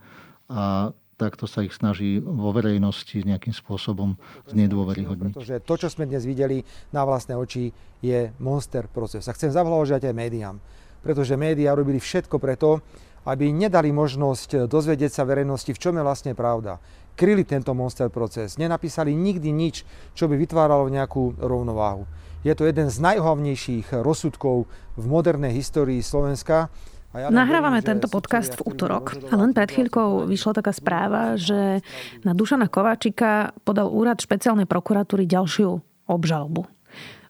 a 0.49 0.89
takto 1.21 1.45
sa 1.45 1.61
ich 1.61 1.77
snaží 1.77 2.17
vo 2.17 2.49
verejnosti 2.49 3.21
nejakým 3.21 3.53
spôsobom 3.53 4.17
znedôveryhodniť. 4.49 5.37
Pretože 5.37 5.61
to, 5.61 5.75
čo 5.77 5.93
sme 5.93 6.09
dnes 6.09 6.25
videli 6.25 6.65
na 6.89 7.05
vlastné 7.05 7.37
oči, 7.37 7.69
je 8.01 8.33
monster 8.41 8.89
proces. 8.89 9.29
A 9.29 9.35
chcem 9.37 9.53
zavlahožiať 9.53 10.09
aj 10.09 10.15
médiám, 10.15 10.57
pretože 11.05 11.37
médiá 11.37 11.77
robili 11.77 12.01
všetko 12.01 12.41
preto, 12.41 12.81
aby 13.27 13.51
nedali 13.51 13.91
možnosť 13.91 14.69
dozvedieť 14.69 15.11
sa 15.11 15.23
verejnosti, 15.27 15.71
v 15.71 15.81
čom 15.81 15.95
je 15.95 16.03
vlastne 16.03 16.33
pravda. 16.37 16.79
Kryli 17.19 17.43
tento 17.43 17.75
monster 17.75 18.07
proces, 18.07 18.55
nenapísali 18.55 19.11
nikdy 19.11 19.51
nič, 19.51 19.83
čo 20.15 20.31
by 20.31 20.39
vytváralo 20.39 20.87
nejakú 20.87 21.35
rovnováhu. 21.35 22.07
Je 22.47 22.55
to 22.55 22.63
jeden 22.63 22.87
z 22.87 23.03
najhlavnejších 23.03 23.91
rozsudkov 23.99 24.63
v 24.95 25.03
modernej 25.03 25.51
histórii 25.51 25.99
Slovenska. 25.99 26.71
ja 27.11 27.27
Nahrávame 27.27 27.83
tento 27.83 28.07
podcast 28.07 28.55
v 28.55 28.71
útorok 28.71 29.19
a 29.27 29.35
len 29.35 29.51
pred 29.51 29.67
chvíľkou 29.67 30.23
vyšla 30.23 30.63
taká 30.63 30.71
správa, 30.71 31.35
že 31.35 31.83
na 32.23 32.31
Dušana 32.31 32.71
Kováčika 32.71 33.51
podal 33.67 33.91
úrad 33.91 34.23
špeciálnej 34.23 34.63
prokuratúry 34.63 35.27
ďalšiu 35.27 35.83
obžalbu. 36.07 36.78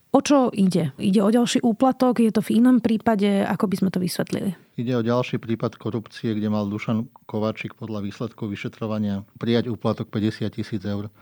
O 0.10 0.26
čo 0.26 0.50
ide? 0.50 0.90
Ide 0.98 1.22
o 1.22 1.30
ďalší 1.30 1.62
úplatok? 1.62 2.18
Je 2.18 2.34
to 2.34 2.42
v 2.42 2.58
inom 2.58 2.82
prípade? 2.82 3.46
Ako 3.46 3.70
by 3.70 3.76
sme 3.78 3.90
to 3.94 4.02
vysvetlili? 4.02 4.58
Ide 4.74 4.98
o 4.98 5.06
ďalší 5.06 5.38
prípad 5.38 5.78
korupcie, 5.78 6.34
kde 6.34 6.50
mal 6.50 6.66
Dušan 6.66 7.06
Kováčik 7.30 7.78
podľa 7.78 8.02
výsledkov 8.02 8.50
vyšetrovania 8.50 9.22
prijať 9.38 9.70
úplatok 9.70 10.10
50 10.10 10.50
tisíc 10.50 10.82
eur. 10.82 11.14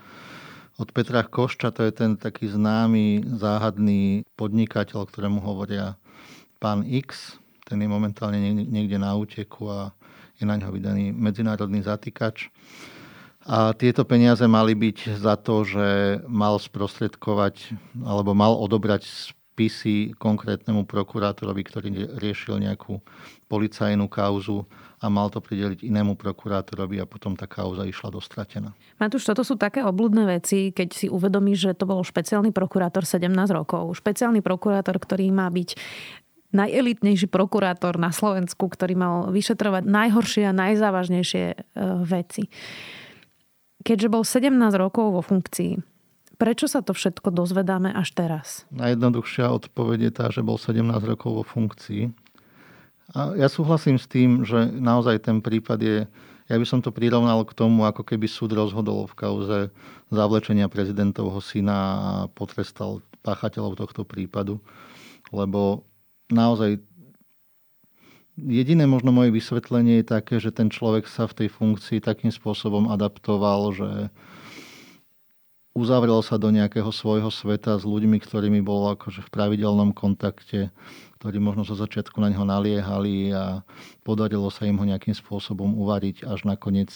Od 0.80 0.88
Petra 0.94 1.20
Košča, 1.20 1.68
to 1.68 1.84
je 1.84 1.92
ten 1.92 2.16
taký 2.16 2.48
známy, 2.48 3.28
záhadný 3.36 4.24
podnikateľ, 4.40 5.04
ktorému 5.04 5.44
hovoria 5.44 6.00
pán 6.56 6.80
X. 6.88 7.36
Ten 7.68 7.84
je 7.84 7.88
momentálne 7.92 8.40
niekde 8.40 8.96
na 8.96 9.12
úteku 9.12 9.68
a 9.68 9.92
je 10.40 10.48
na 10.48 10.56
ňo 10.56 10.72
vydaný 10.72 11.12
medzinárodný 11.12 11.84
zatýkač. 11.84 12.48
A 13.48 13.72
tieto 13.72 14.04
peniaze 14.04 14.44
mali 14.44 14.76
byť 14.76 15.16
za 15.16 15.40
to, 15.40 15.64
že 15.64 16.20
mal 16.28 16.60
sprostredkovať 16.60 17.72
alebo 18.04 18.36
mal 18.36 18.52
odobrať 18.52 19.08
spisy 19.08 20.12
konkrétnemu 20.20 20.84
prokurátorovi, 20.84 21.62
ktorý 21.64 21.88
riešil 22.20 22.60
nejakú 22.60 23.00
policajnú 23.48 24.04
kauzu 24.12 24.68
a 25.00 25.08
mal 25.08 25.32
to 25.32 25.40
prideliť 25.40 25.80
inému 25.80 26.20
prokurátorovi 26.20 27.00
a 27.00 27.08
potom 27.08 27.32
tá 27.32 27.48
kauza 27.48 27.88
išla 27.88 28.12
dostratená. 28.12 28.76
Matúš, 29.00 29.24
toto 29.24 29.40
sú 29.40 29.56
také 29.56 29.80
obludné 29.80 30.28
veci, 30.28 30.68
keď 30.68 30.88
si 30.92 31.06
uvedomíš, 31.08 31.72
že 31.72 31.78
to 31.80 31.88
bol 31.88 32.04
špeciálny 32.04 32.52
prokurátor 32.52 33.08
17 33.08 33.32
rokov. 33.48 33.96
Špeciálny 33.96 34.44
prokurátor, 34.44 35.00
ktorý 35.00 35.32
má 35.32 35.48
byť 35.48 35.72
najelitnejší 36.52 37.32
prokurátor 37.32 37.96
na 37.96 38.12
Slovensku, 38.12 38.68
ktorý 38.68 38.92
mal 38.92 39.14
vyšetrovať 39.32 39.88
najhoršie 39.88 40.44
a 40.44 40.52
najzávažnejšie 40.52 41.44
e, 41.48 41.56
veci 42.04 42.52
Keďže 43.88 44.12
bol 44.12 44.20
17 44.20 44.52
rokov 44.76 45.16
vo 45.16 45.24
funkcii, 45.24 45.80
prečo 46.36 46.68
sa 46.68 46.84
to 46.84 46.92
všetko 46.92 47.32
dozvedáme 47.32 47.88
až 47.88 48.12
teraz? 48.12 48.68
Najjednoduchšia 48.68 49.48
odpoveď 49.48 49.98
je 50.04 50.12
tá, 50.12 50.28
že 50.28 50.44
bol 50.44 50.60
17 50.60 50.92
rokov 51.08 51.40
vo 51.40 51.44
funkcii. 51.48 52.12
A 53.16 53.32
ja 53.40 53.48
súhlasím 53.48 53.96
s 53.96 54.04
tým, 54.04 54.44
že 54.44 54.68
naozaj 54.68 55.24
ten 55.24 55.40
prípad 55.40 55.80
je, 55.80 56.04
ja 56.52 56.56
by 56.60 56.66
som 56.68 56.84
to 56.84 56.92
prirovnal 56.92 57.48
k 57.48 57.56
tomu, 57.56 57.88
ako 57.88 58.04
keby 58.04 58.28
súd 58.28 58.52
rozhodol 58.52 59.08
v 59.08 59.16
kauze 59.16 59.58
zavlečenia 60.12 60.68
prezidentovho 60.68 61.40
syna 61.40 61.76
a 61.80 62.12
potrestal 62.28 63.00
páchateľov 63.24 63.80
tohto 63.80 64.04
prípadu. 64.04 64.60
Lebo 65.32 65.88
naozaj 66.28 66.84
Jediné 68.38 68.86
možno 68.86 69.10
moje 69.10 69.34
vysvetlenie 69.34 70.00
je 70.00 70.06
také, 70.06 70.38
že 70.38 70.54
ten 70.54 70.70
človek 70.70 71.10
sa 71.10 71.26
v 71.26 71.44
tej 71.44 71.48
funkcii 71.50 71.98
takým 71.98 72.30
spôsobom 72.30 72.86
adaptoval, 72.86 73.74
že 73.74 73.90
uzavrel 75.74 76.22
sa 76.22 76.38
do 76.38 76.54
nejakého 76.54 76.90
svojho 76.94 77.30
sveta 77.34 77.78
s 77.78 77.84
ľuďmi, 77.86 78.22
ktorými 78.22 78.62
bol 78.62 78.94
akože 78.94 79.26
v 79.26 79.32
pravidelnom 79.34 79.90
kontakte, 79.90 80.70
ktorí 81.18 81.42
možno 81.42 81.66
zo 81.66 81.74
začiatku 81.74 82.18
na 82.22 82.30
neho 82.30 82.46
naliehali 82.46 83.34
a 83.34 83.66
podarilo 84.06 84.50
sa 84.54 84.66
im 84.66 84.78
ho 84.78 84.84
nejakým 84.86 85.14
spôsobom 85.14 85.74
uvariť, 85.74 86.22
až 86.22 86.46
nakoniec 86.46 86.90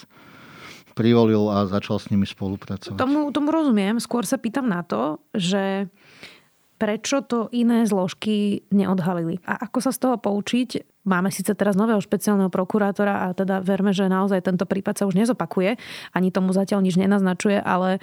privolil 0.93 1.49
a 1.49 1.65
začal 1.67 1.97
s 1.97 2.13
nimi 2.13 2.29
spolupracovať. 2.29 3.01
Tomu, 3.01 3.33
tomu 3.33 3.49
rozumiem. 3.49 3.97
Skôr 3.97 4.29
sa 4.29 4.37
pýtam 4.37 4.69
na 4.69 4.85
to, 4.85 5.19
že 5.33 5.89
prečo 6.83 7.23
to 7.23 7.47
iné 7.55 7.87
zložky 7.87 8.67
neodhalili. 8.75 9.39
A 9.47 9.71
ako 9.71 9.79
sa 9.79 9.95
z 9.95 10.03
toho 10.03 10.19
poučiť? 10.19 10.83
Máme 11.07 11.31
síce 11.31 11.55
teraz 11.55 11.79
nového 11.79 12.03
špeciálneho 12.03 12.51
prokurátora 12.51 13.27
a 13.27 13.35
teda 13.39 13.63
verme, 13.63 13.95
že 13.95 14.11
naozaj 14.11 14.43
tento 14.43 14.67
prípad 14.67 14.99
sa 14.99 15.07
už 15.07 15.15
nezopakuje. 15.15 15.79
Ani 16.11 16.35
tomu 16.35 16.51
zatiaľ 16.51 16.83
nič 16.83 16.99
nenaznačuje, 16.99 17.63
ale 17.63 18.03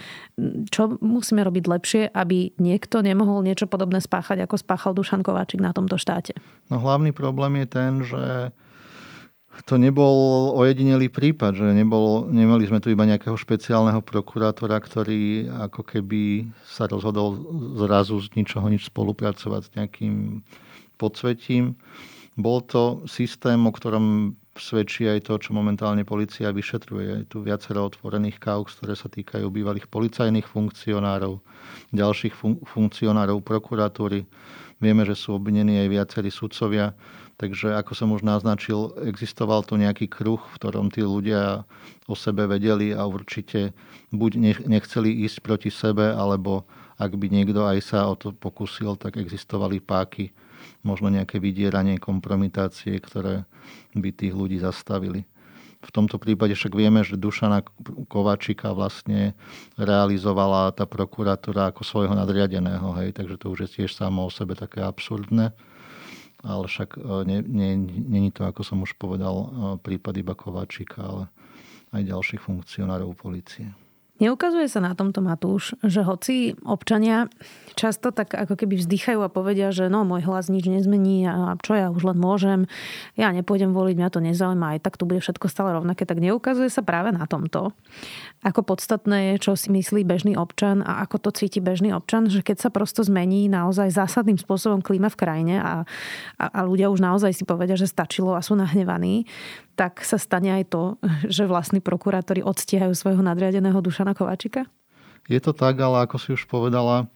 čo 0.71 0.95
musíme 1.03 1.43
robiť 1.43 1.63
lepšie, 1.67 2.03
aby 2.15 2.55
niekto 2.55 3.03
nemohol 3.03 3.43
niečo 3.43 3.67
podobné 3.67 4.00
spáchať, 4.00 4.48
ako 4.48 4.55
spáchal 4.55 4.95
Dušan 4.95 5.27
Kováčik 5.27 5.59
na 5.59 5.75
tomto 5.75 6.00
štáte? 6.00 6.39
No 6.71 6.79
hlavný 6.79 7.12
problém 7.12 7.59
je 7.63 7.67
ten, 7.67 7.91
že 8.03 8.55
to 9.65 9.75
nebol 9.75 10.51
ojedinelý 10.55 11.11
prípad, 11.11 11.57
že 11.57 11.67
nebol, 11.75 12.29
nemali 12.29 12.63
sme 12.67 12.79
tu 12.79 12.93
iba 12.93 13.03
nejakého 13.03 13.35
špeciálneho 13.35 13.99
prokurátora, 14.05 14.79
ktorý 14.79 15.51
ako 15.69 15.81
keby 15.83 16.47
sa 16.63 16.87
rozhodol 16.87 17.39
zrazu 17.75 18.21
z 18.23 18.31
ničoho 18.39 18.67
nič 18.71 18.87
spolupracovať 18.87 19.61
s 19.65 19.73
nejakým 19.75 20.45
podsvetím. 20.99 21.75
Bol 22.39 22.63
to 22.63 23.03
systém, 23.03 23.59
o 23.67 23.71
ktorom 23.71 24.37
svedčí 24.59 25.07
aj 25.07 25.27
to, 25.27 25.39
čo 25.39 25.55
momentálne 25.55 26.03
policia 26.03 26.51
vyšetruje. 26.51 27.23
Je 27.23 27.25
tu 27.27 27.43
viacero 27.43 27.87
otvorených 27.87 28.37
kauz, 28.39 28.75
ktoré 28.75 28.93
sa 28.95 29.07
týkajú 29.07 29.47
bývalých 29.47 29.87
policajných 29.87 30.45
funkcionárov, 30.45 31.39
ďalších 31.95 32.35
fun- 32.35 32.59
funkcionárov 32.63 33.39
prokuratúry. 33.43 34.27
Vieme, 34.79 35.03
že 35.03 35.15
sú 35.15 35.36
obvinení 35.36 35.75
aj 35.83 35.91
viacerí 35.91 36.31
sudcovia. 36.31 36.95
Takže 37.39 37.71
ako 37.75 37.91
som 37.95 38.12
už 38.12 38.24
naznačil, 38.24 38.95
existoval 39.07 39.63
tu 39.63 39.79
nejaký 39.79 40.12
kruh, 40.12 40.39
v 40.39 40.55
ktorom 40.59 40.91
tí 40.91 41.03
ľudia 41.03 41.63
o 42.07 42.15
sebe 42.15 42.43
vedeli 42.48 42.91
a 42.91 43.07
určite 43.07 43.71
buď 44.12 44.59
nechceli 44.67 45.24
ísť 45.24 45.38
proti 45.39 45.71
sebe, 45.71 46.12
alebo 46.12 46.67
ak 47.00 47.15
by 47.15 47.31
niekto 47.31 47.63
aj 47.63 47.79
sa 47.79 48.12
o 48.12 48.19
to 48.19 48.36
pokusil, 48.36 49.00
tak 49.00 49.15
existovali 49.15 49.79
páky, 49.79 50.36
možno 50.83 51.07
nejaké 51.07 51.39
vydieranie, 51.39 51.95
kompromitácie, 51.95 52.91
ktoré 53.00 53.48
by 53.95 54.09
tých 54.12 54.36
ľudí 54.36 54.59
zastavili. 54.59 55.24
V 55.79 55.91
tomto 55.95 56.19
prípade 56.19 56.53
však 56.59 56.75
vieme, 56.75 57.07
že 57.07 57.15
Dušana 57.15 57.63
Kovačika 58.12 58.75
vlastne 58.75 59.31
realizovala 59.79 60.75
tá 60.75 60.83
prokuratúra 60.83 61.71
ako 61.71 61.88
svojho 61.88 62.13
nadriadeného, 62.19 62.92
hej, 63.00 63.15
takže 63.15 63.39
to 63.39 63.48
už 63.55 63.59
je 63.63 63.70
tiež 63.79 63.96
samo 63.96 64.27
o 64.27 64.31
sebe 64.31 64.59
také 64.59 64.83
absurdné 64.83 65.55
ale 66.44 66.68
však 66.68 66.96
není 67.27 68.31
to, 68.31 68.48
ako 68.48 68.63
som 68.63 68.79
už 68.79 68.96
povedal, 68.96 69.35
e, 69.35 69.48
prípad 69.83 70.13
iba 70.24 70.33
Kováčika, 70.35 71.03
ale 71.03 71.24
aj 71.92 72.01
ďalších 72.07 72.39
funkcionárov 72.39 73.11
policie. 73.18 73.75
Neukazuje 74.20 74.68
sa 74.68 74.84
na 74.84 74.92
tomto, 75.00 75.24
Matúš, 75.24 75.79
že 75.79 76.03
hoci 76.03 76.51
občania 76.68 77.32
často 77.79 78.12
tak 78.12 78.36
ako 78.36 78.60
keby 78.60 78.75
vzdychajú 78.75 79.24
a 79.24 79.32
povedia, 79.32 79.72
že 79.72 79.88
no, 79.88 80.03
môj 80.03 80.27
hlas 80.27 80.51
nič 80.51 80.68
nezmení 80.68 81.24
a 81.24 81.55
čo 81.64 81.79
ja 81.79 81.88
už 81.88 82.03
len 82.03 82.20
môžem, 82.20 82.68
ja 83.16 83.32
nepôjdem 83.32 83.72
voliť, 83.72 83.96
mňa 83.96 84.10
to 84.12 84.20
nezaujíma, 84.20 84.75
aj 84.75 84.79
tak 84.84 85.00
tu 85.00 85.08
bude 85.08 85.24
všetko 85.24 85.48
stále 85.48 85.72
rovnaké, 85.79 86.03
tak 86.03 86.20
neukazuje 86.20 86.68
sa 86.68 86.84
práve 86.84 87.16
na 87.16 87.24
tomto. 87.32 87.72
Ako 88.44 88.68
podstatné 88.68 89.34
je, 89.40 89.48
čo 89.48 89.51
si 89.55 89.72
myslí 89.72 90.03
bežný 90.03 90.36
občan 90.36 90.84
a 90.84 91.00
ako 91.08 91.24
to 91.24 91.29
cíti 91.40 91.64
bežný 91.64 91.96
občan, 91.96 92.27
že 92.27 92.44
keď 92.44 92.68
sa 92.68 92.70
prosto 92.75 93.00
zmení 93.08 93.48
naozaj 93.48 93.96
zásadným 93.96 94.36
spôsobom 94.36 94.84
klíma 94.84 95.08
v 95.08 95.20
krajine 95.20 95.55
a, 95.64 95.88
a, 96.36 96.46
a 96.51 96.60
ľudia 96.68 96.92
už 96.92 97.00
naozaj 97.00 97.32
si 97.32 97.48
povedia, 97.48 97.79
že 97.79 97.88
stačilo 97.88 98.36
a 98.36 98.44
sú 98.44 98.60
nahnevaní, 98.60 99.24
tak 99.79 100.03
sa 100.03 100.20
stane 100.20 100.51
aj 100.51 100.75
to, 100.75 100.83
že 101.31 101.48
vlastní 101.48 101.79
prokurátori 101.79 102.44
odstíhajú 102.44 102.92
svojho 102.92 103.24
nadriadeného 103.24 103.79
Dušana 103.79 104.11
Kovačika? 104.11 104.68
Je 105.31 105.39
to 105.39 105.55
tak, 105.55 105.79
ale 105.79 106.03
ako 106.03 106.20
si 106.20 106.35
už 106.35 106.51
povedala, 106.51 107.07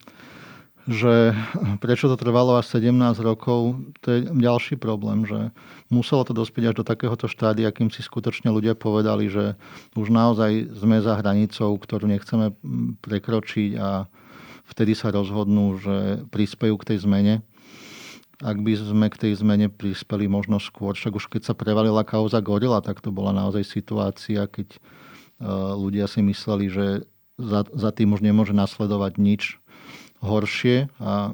že 0.88 1.36
prečo 1.80 2.08
to 2.08 2.16
trvalo 2.16 2.56
až 2.56 2.80
17 2.80 3.20
rokov, 3.20 3.76
to 4.00 4.06
je 4.08 4.18
ďalší 4.32 4.80
problém, 4.80 5.28
že 5.28 5.52
muselo 5.92 6.24
to 6.24 6.32
dospieť 6.32 6.72
až 6.72 6.74
do 6.80 6.84
takéhoto 6.88 7.28
štádia, 7.28 7.68
akým 7.68 7.92
si 7.92 8.00
skutočne 8.00 8.48
ľudia 8.48 8.72
povedali, 8.76 9.28
že 9.28 9.60
už 9.96 10.08
naozaj 10.08 10.72
sme 10.72 11.04
za 11.04 11.20
hranicou, 11.20 11.76
ktorú 11.76 12.08
nechceme 12.08 12.56
prekročiť 13.04 13.70
a 13.76 14.08
vtedy 14.72 14.96
sa 14.96 15.12
rozhodnú, 15.12 15.80
že 15.80 15.96
prispejú 16.32 16.80
k 16.80 16.96
tej 16.96 17.04
zmene 17.04 17.44
ak 18.44 18.60
by 18.60 18.76
sme 18.76 19.08
k 19.08 19.16
tej 19.16 19.32
zmene 19.40 19.72
prispeli 19.72 20.28
možno 20.28 20.60
skôr. 20.60 20.92
Však 20.92 21.16
už 21.16 21.32
keď 21.32 21.48
sa 21.48 21.54
prevalila 21.56 22.04
kauza 22.04 22.44
Gorila, 22.44 22.84
tak 22.84 23.00
to 23.00 23.08
bola 23.08 23.32
naozaj 23.32 23.64
situácia, 23.64 24.44
keď 24.44 24.76
e, 24.76 24.78
ľudia 25.80 26.04
si 26.04 26.20
mysleli, 26.20 26.68
že 26.68 26.86
za, 27.40 27.64
za 27.72 27.90
tým 27.96 28.12
už 28.12 28.20
nemôže 28.20 28.52
nasledovať 28.52 29.16
nič 29.16 29.56
horšie 30.20 30.92
a 31.00 31.32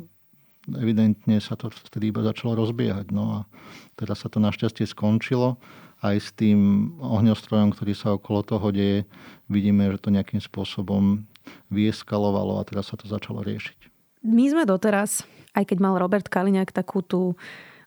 evidentne 0.71 1.43
sa 1.43 1.59
to 1.59 1.75
vtedy 1.91 2.15
iba 2.15 2.23
začalo 2.23 2.55
rozbiehať. 2.55 3.11
No 3.11 3.43
a 3.43 3.51
teraz 3.99 4.23
sa 4.23 4.31
to 4.31 4.39
našťastie 4.39 4.87
skončilo. 4.87 5.59
Aj 6.01 6.17
s 6.17 6.31
tým 6.33 6.95
ohňostrojom, 7.03 7.75
ktorý 7.75 7.93
sa 7.93 8.17
okolo 8.17 8.41
toho 8.47 8.71
deje, 8.73 9.05
vidíme, 9.51 9.91
že 9.93 10.01
to 10.01 10.15
nejakým 10.15 10.41
spôsobom 10.41 11.27
vyeskalovalo 11.75 12.63
a 12.63 12.65
teraz 12.65 12.95
sa 12.95 12.97
to 12.97 13.11
začalo 13.11 13.43
riešiť. 13.43 13.90
My 14.21 14.45
sme 14.53 14.69
doteraz 14.69 15.25
aj 15.55 15.65
keď 15.67 15.79
mal 15.83 15.99
Robert 15.99 16.27
Kaliňák 16.27 16.71
takú 16.71 17.03
tú 17.03 17.35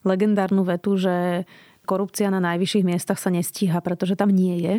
legendárnu 0.04 0.68
vetu, 0.68 1.00
že 1.00 1.48
korupcia 1.84 2.32
na 2.32 2.40
najvyšších 2.40 2.84
miestach 2.84 3.20
sa 3.20 3.28
nestíha, 3.28 3.78
pretože 3.84 4.16
tam 4.16 4.32
nie 4.32 4.60
je. 4.60 4.74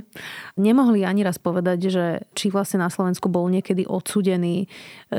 Nemohli 0.57 1.05
ani 1.05 1.21
raz 1.21 1.37
povedať, 1.37 1.89
že 1.89 2.05
či 2.33 2.49
vlastne 2.49 2.81
na 2.81 2.89
Slovensku 2.89 3.29
bol 3.29 3.45
niekedy 3.49 3.85
odsudený 3.85 4.65
e, 4.65 4.67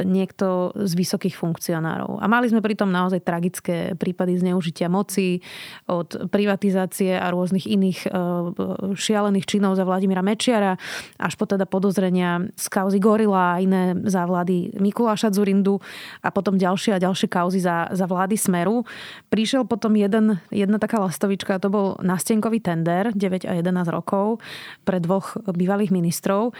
niekto 0.02 0.74
z 0.74 0.92
vysokých 0.98 1.38
funkcionárov. 1.38 2.18
A 2.18 2.26
mali 2.26 2.50
sme 2.50 2.64
pritom 2.64 2.90
naozaj 2.90 3.22
tragické 3.22 3.94
prípady 3.94 4.40
zneužitia 4.40 4.90
moci 4.90 5.44
od 5.86 6.30
privatizácie 6.32 7.14
a 7.14 7.30
rôznych 7.30 7.68
iných 7.68 8.00
e, 8.06 8.08
šialených 8.96 9.46
činov 9.46 9.78
za 9.78 9.86
Vladimíra 9.86 10.24
Mečiara 10.24 10.74
až 11.20 11.34
po 11.36 11.44
teda 11.44 11.68
podozrenia 11.68 12.48
z 12.56 12.66
kauzy 12.72 12.96
Gorila 12.96 13.56
a 13.56 13.60
iné 13.60 13.92
za 14.08 14.24
vlády 14.24 14.72
Mikuláša 14.80 15.28
Zurindu 15.30 15.78
a 16.24 16.32
potom 16.32 16.56
ďalšie 16.56 16.96
a 16.96 17.02
ďalšie 17.02 17.28
kauzy 17.28 17.60
za, 17.60 17.92
za 17.92 18.08
vlády 18.08 18.40
Smeru. 18.40 18.88
Prišiel 19.28 19.68
potom 19.68 19.92
jeden, 19.94 20.40
jedna 20.48 20.80
taká 20.80 20.96
lastovička, 21.04 21.60
to 21.60 21.68
bol 21.68 21.75
nástenkový 22.02 22.60
tender 22.60 23.14
9 23.14 23.46
a 23.46 23.52
11 23.58 23.88
rokov 23.92 24.42
pre 24.82 25.00
dvoch 25.00 25.38
bývalých 25.44 25.92
ministrov, 25.94 26.56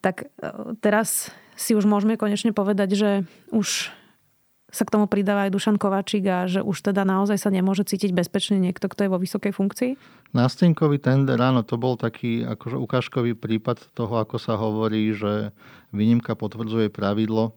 tak 0.00 0.26
e, 0.42 0.76
teraz 0.78 1.30
si 1.58 1.74
už 1.76 1.84
môžeme 1.84 2.16
konečne 2.16 2.54
povedať, 2.54 2.96
že 2.96 3.10
už 3.52 3.92
sa 4.72 4.88
k 4.88 4.92
tomu 4.96 5.04
pridáva 5.04 5.46
aj 5.46 5.52
Dušan 5.52 5.76
Kovačík 5.76 6.24
a 6.32 6.48
že 6.48 6.64
už 6.64 6.80
teda 6.80 7.04
naozaj 7.04 7.36
sa 7.36 7.52
nemôže 7.52 7.84
cítiť 7.84 8.16
bezpečne 8.16 8.56
niekto, 8.56 8.88
kto 8.88 9.04
je 9.04 9.12
vo 9.12 9.20
vysokej 9.20 9.52
funkcii? 9.52 9.90
Nástenkový 10.32 10.96
tender, 10.96 11.36
áno, 11.36 11.60
to 11.60 11.76
bol 11.76 12.00
taký 12.00 12.40
akože 12.48 12.80
ukážkový 12.80 13.36
prípad 13.36 13.92
toho, 13.92 14.16
ako 14.16 14.40
sa 14.40 14.56
hovorí, 14.56 15.12
že 15.12 15.52
výnimka 15.92 16.32
potvrdzuje 16.32 16.88
pravidlo. 16.88 17.52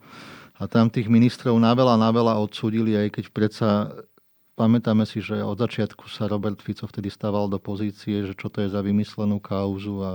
A 0.59 0.67
tam 0.67 0.91
tých 0.91 1.07
ministrov 1.07 1.55
na 1.55 1.71
veľa 1.71 2.35
odsudili, 2.35 2.99
aj 2.99 3.07
keď 3.15 3.25
predsa 3.31 3.69
Pamätáme 4.55 5.03
si, 5.03 5.19
že 5.19 5.43
od 5.43 5.59
začiatku 5.59 6.07
sa 6.07 6.31
Robert 6.31 6.63
Fico 6.63 6.87
vtedy 6.87 7.11
stával 7.11 7.51
do 7.51 7.59
pozície, 7.59 8.23
že 8.23 8.31
čo 8.39 8.47
to 8.47 8.63
je 8.63 8.71
za 8.71 8.79
vymyslenú 8.79 9.43
kauzu 9.43 9.99
a 9.99 10.11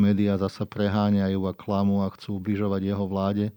médiá 0.00 0.40
zasa 0.40 0.64
preháňajú 0.64 1.44
a 1.44 1.52
klamú 1.52 2.00
a 2.00 2.08
chcú 2.16 2.40
ubližovať 2.40 2.88
jeho 2.88 3.04
vláde. 3.04 3.52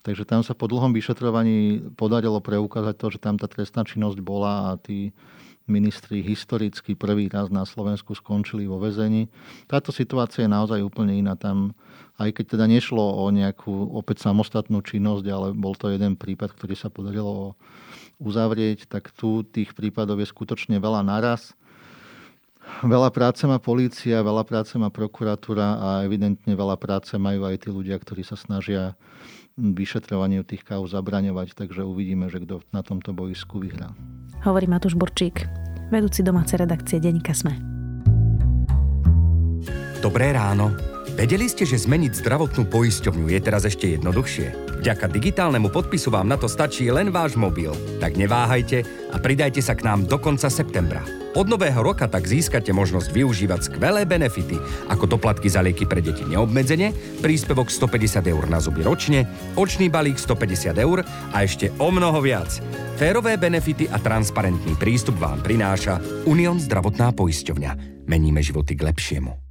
Takže 0.00 0.24
tam 0.24 0.40
sa 0.40 0.56
po 0.56 0.64
dlhom 0.64 0.96
vyšetrovaní 0.96 1.92
podarilo 1.92 2.40
preukázať 2.40 2.94
to, 2.96 3.06
že 3.12 3.18
tam 3.20 3.36
tá 3.36 3.44
trestná 3.52 3.84
činnosť 3.84 4.16
bola 4.24 4.72
a 4.72 4.80
tí 4.80 5.12
ministri 5.68 6.24
historicky 6.24 6.96
prvý 6.96 7.28
raz 7.28 7.52
na 7.52 7.68
Slovensku 7.68 8.16
skončili 8.16 8.64
vo 8.64 8.80
väzení. 8.80 9.28
Táto 9.68 9.92
situácia 9.92 10.48
je 10.48 10.54
naozaj 10.56 10.80
úplne 10.80 11.20
iná. 11.20 11.36
Tam 11.36 11.76
aj 12.16 12.32
keď 12.32 12.56
teda 12.56 12.64
nešlo 12.64 13.02
o 13.02 13.28
nejakú 13.28 13.92
opäť 13.92 14.24
samostatnú 14.24 14.80
činnosť, 14.80 15.26
ale 15.28 15.48
bol 15.52 15.76
to 15.76 15.92
jeden 15.92 16.16
prípad, 16.16 16.56
ktorý 16.56 16.72
sa 16.72 16.88
podarilo 16.88 17.60
uzavrieť, 18.16 18.88
tak 18.88 19.12
tu 19.12 19.44
tých 19.44 19.76
prípadov 19.76 20.20
je 20.20 20.28
skutočne 20.28 20.80
veľa 20.80 21.04
naraz. 21.04 21.52
Veľa 22.82 23.14
práce 23.14 23.46
má 23.46 23.62
polícia, 23.62 24.26
veľa 24.26 24.42
práce 24.42 24.74
má 24.74 24.90
prokuratúra 24.90 25.78
a 25.78 25.88
evidentne 26.02 26.50
veľa 26.50 26.74
práce 26.74 27.14
majú 27.14 27.46
aj 27.46 27.62
tí 27.62 27.68
ľudia, 27.70 27.94
ktorí 27.94 28.26
sa 28.26 28.34
snažia 28.34 28.98
vyšetrovaniu 29.56 30.42
tých 30.42 30.66
kauz 30.66 30.92
zabraňovať, 30.92 31.54
takže 31.56 31.86
uvidíme, 31.86 32.28
že 32.28 32.42
kto 32.42 32.60
na 32.74 32.82
tomto 32.82 33.14
boisku 33.14 33.62
vyhrá. 33.62 33.94
Hovorí 34.44 34.66
Matúš 34.68 34.98
Burčík, 34.98 35.46
vedúci 35.88 36.20
domácej 36.26 36.66
redakcie 36.66 37.00
Denika 37.00 37.32
Sme. 37.32 37.56
Dobré 40.02 40.34
ráno. 40.34 40.95
Vedeli 41.16 41.48
ste, 41.48 41.64
že 41.64 41.80
zmeniť 41.80 42.20
zdravotnú 42.20 42.68
poisťovňu 42.68 43.32
je 43.32 43.40
teraz 43.40 43.64
ešte 43.64 43.96
jednoduchšie? 43.96 44.76
Vďaka 44.84 45.08
digitálnemu 45.08 45.72
podpisu 45.72 46.12
vám 46.12 46.28
na 46.28 46.36
to 46.36 46.44
stačí 46.44 46.92
len 46.92 47.08
váš 47.08 47.40
mobil. 47.40 47.72
Tak 48.04 48.20
neváhajte 48.20 48.84
a 49.10 49.16
pridajte 49.16 49.64
sa 49.64 49.72
k 49.72 49.88
nám 49.88 50.04
do 50.04 50.20
konca 50.20 50.52
septembra. 50.52 51.00
Od 51.32 51.48
nového 51.48 51.80
roka 51.80 52.04
tak 52.04 52.28
získate 52.28 52.68
možnosť 52.76 53.16
využívať 53.16 53.60
skvelé 53.64 54.04
benefity, 54.04 54.60
ako 54.92 55.16
doplatky 55.16 55.48
za 55.48 55.64
lieky 55.64 55.88
pre 55.88 56.04
deti 56.04 56.20
neobmedzenie, 56.28 56.92
príspevok 57.24 57.72
150 57.72 58.20
eur 58.20 58.44
na 58.52 58.60
zuby 58.60 58.84
ročne, 58.84 59.24
očný 59.56 59.88
balík 59.88 60.20
150 60.20 60.76
eur 60.76 61.00
a 61.32 61.36
ešte 61.40 61.72
o 61.80 61.88
mnoho 61.88 62.20
viac. 62.20 62.60
Férové 63.00 63.40
benefity 63.40 63.88
a 63.88 63.96
transparentný 63.96 64.76
prístup 64.76 65.16
vám 65.16 65.40
prináša 65.40 65.96
Unión 66.28 66.60
zdravotná 66.60 67.16
poisťovňa. 67.16 68.04
Meníme 68.04 68.44
životy 68.44 68.76
k 68.76 68.84
lepšiemu. 68.92 69.45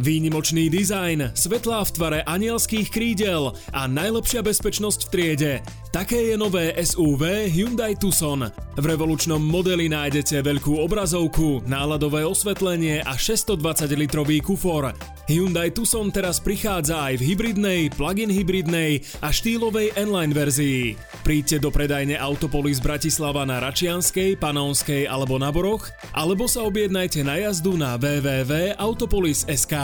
Výnimočný 0.00 0.72
dizajn, 0.72 1.36
svetlá 1.36 1.84
v 1.84 1.92
tvare 1.92 2.20
anielských 2.24 2.88
krídel 2.88 3.52
a 3.68 3.84
najlepšia 3.84 4.40
bezpečnosť 4.40 5.00
v 5.04 5.10
triede. 5.12 5.52
Také 5.92 6.32
je 6.32 6.40
nové 6.40 6.72
SUV 6.72 7.52
Hyundai 7.52 7.92
Tucson. 7.92 8.48
V 8.80 8.84
revolučnom 8.86 9.42
modeli 9.42 9.92
nájdete 9.92 10.40
veľkú 10.40 10.80
obrazovku, 10.80 11.68
náladové 11.68 12.24
osvetlenie 12.24 13.04
a 13.04 13.12
620-litrový 13.12 14.40
kufor. 14.40 14.96
Hyundai 15.28 15.68
Tucson 15.68 16.08
teraz 16.08 16.40
prichádza 16.40 16.96
aj 17.10 17.20
v 17.20 17.34
hybridnej, 17.34 17.92
plug-in 17.92 18.32
hybridnej 18.32 19.04
a 19.20 19.28
štýlovej 19.28 19.92
N-Line 20.00 20.32
verzii. 20.32 20.96
Príďte 21.26 21.60
do 21.60 21.68
predajne 21.68 22.16
Autopolis 22.16 22.80
Bratislava 22.80 23.44
na 23.44 23.60
Račianskej, 23.60 24.40
Panonskej 24.40 25.04
alebo 25.10 25.36
na 25.36 25.52
Boroch, 25.52 25.92
alebo 26.16 26.48
sa 26.48 26.64
objednajte 26.64 27.20
na 27.20 27.36
jazdu 27.36 27.76
na 27.76 28.00
www.autopolis.sk. 28.00 29.74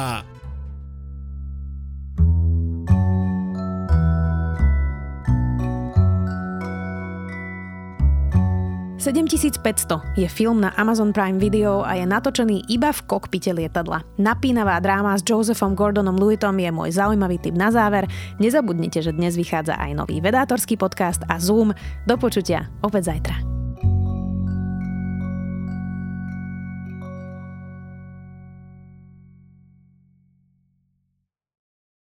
7500 9.07 10.19
je 10.19 10.27
film 10.27 10.61
na 10.61 10.75
Amazon 10.75 11.15
Prime 11.15 11.39
Video 11.39 11.87
a 11.87 11.95
je 11.95 12.03
natočený 12.03 12.67
iba 12.67 12.91
v 12.91 13.01
kokpite 13.07 13.55
lietadla. 13.55 14.03
Napínavá 14.19 14.83
dráma 14.83 15.15
s 15.15 15.23
Josephom 15.23 15.79
Gordonom 15.79 16.19
Lewitom 16.19 16.59
je 16.59 16.71
môj 16.75 16.91
zaujímavý 16.99 17.39
tip 17.39 17.55
na 17.55 17.71
záver. 17.71 18.11
Nezabudnite, 18.43 18.99
že 18.99 19.15
dnes 19.15 19.39
vychádza 19.39 19.79
aj 19.79 19.95
nový 19.95 20.19
vedátorský 20.19 20.75
podcast 20.75 21.23
a 21.31 21.39
Zoom. 21.39 21.71
Do 22.11 22.19
počutia 22.19 22.67
opäť 22.83 23.15
zajtra. 23.15 23.56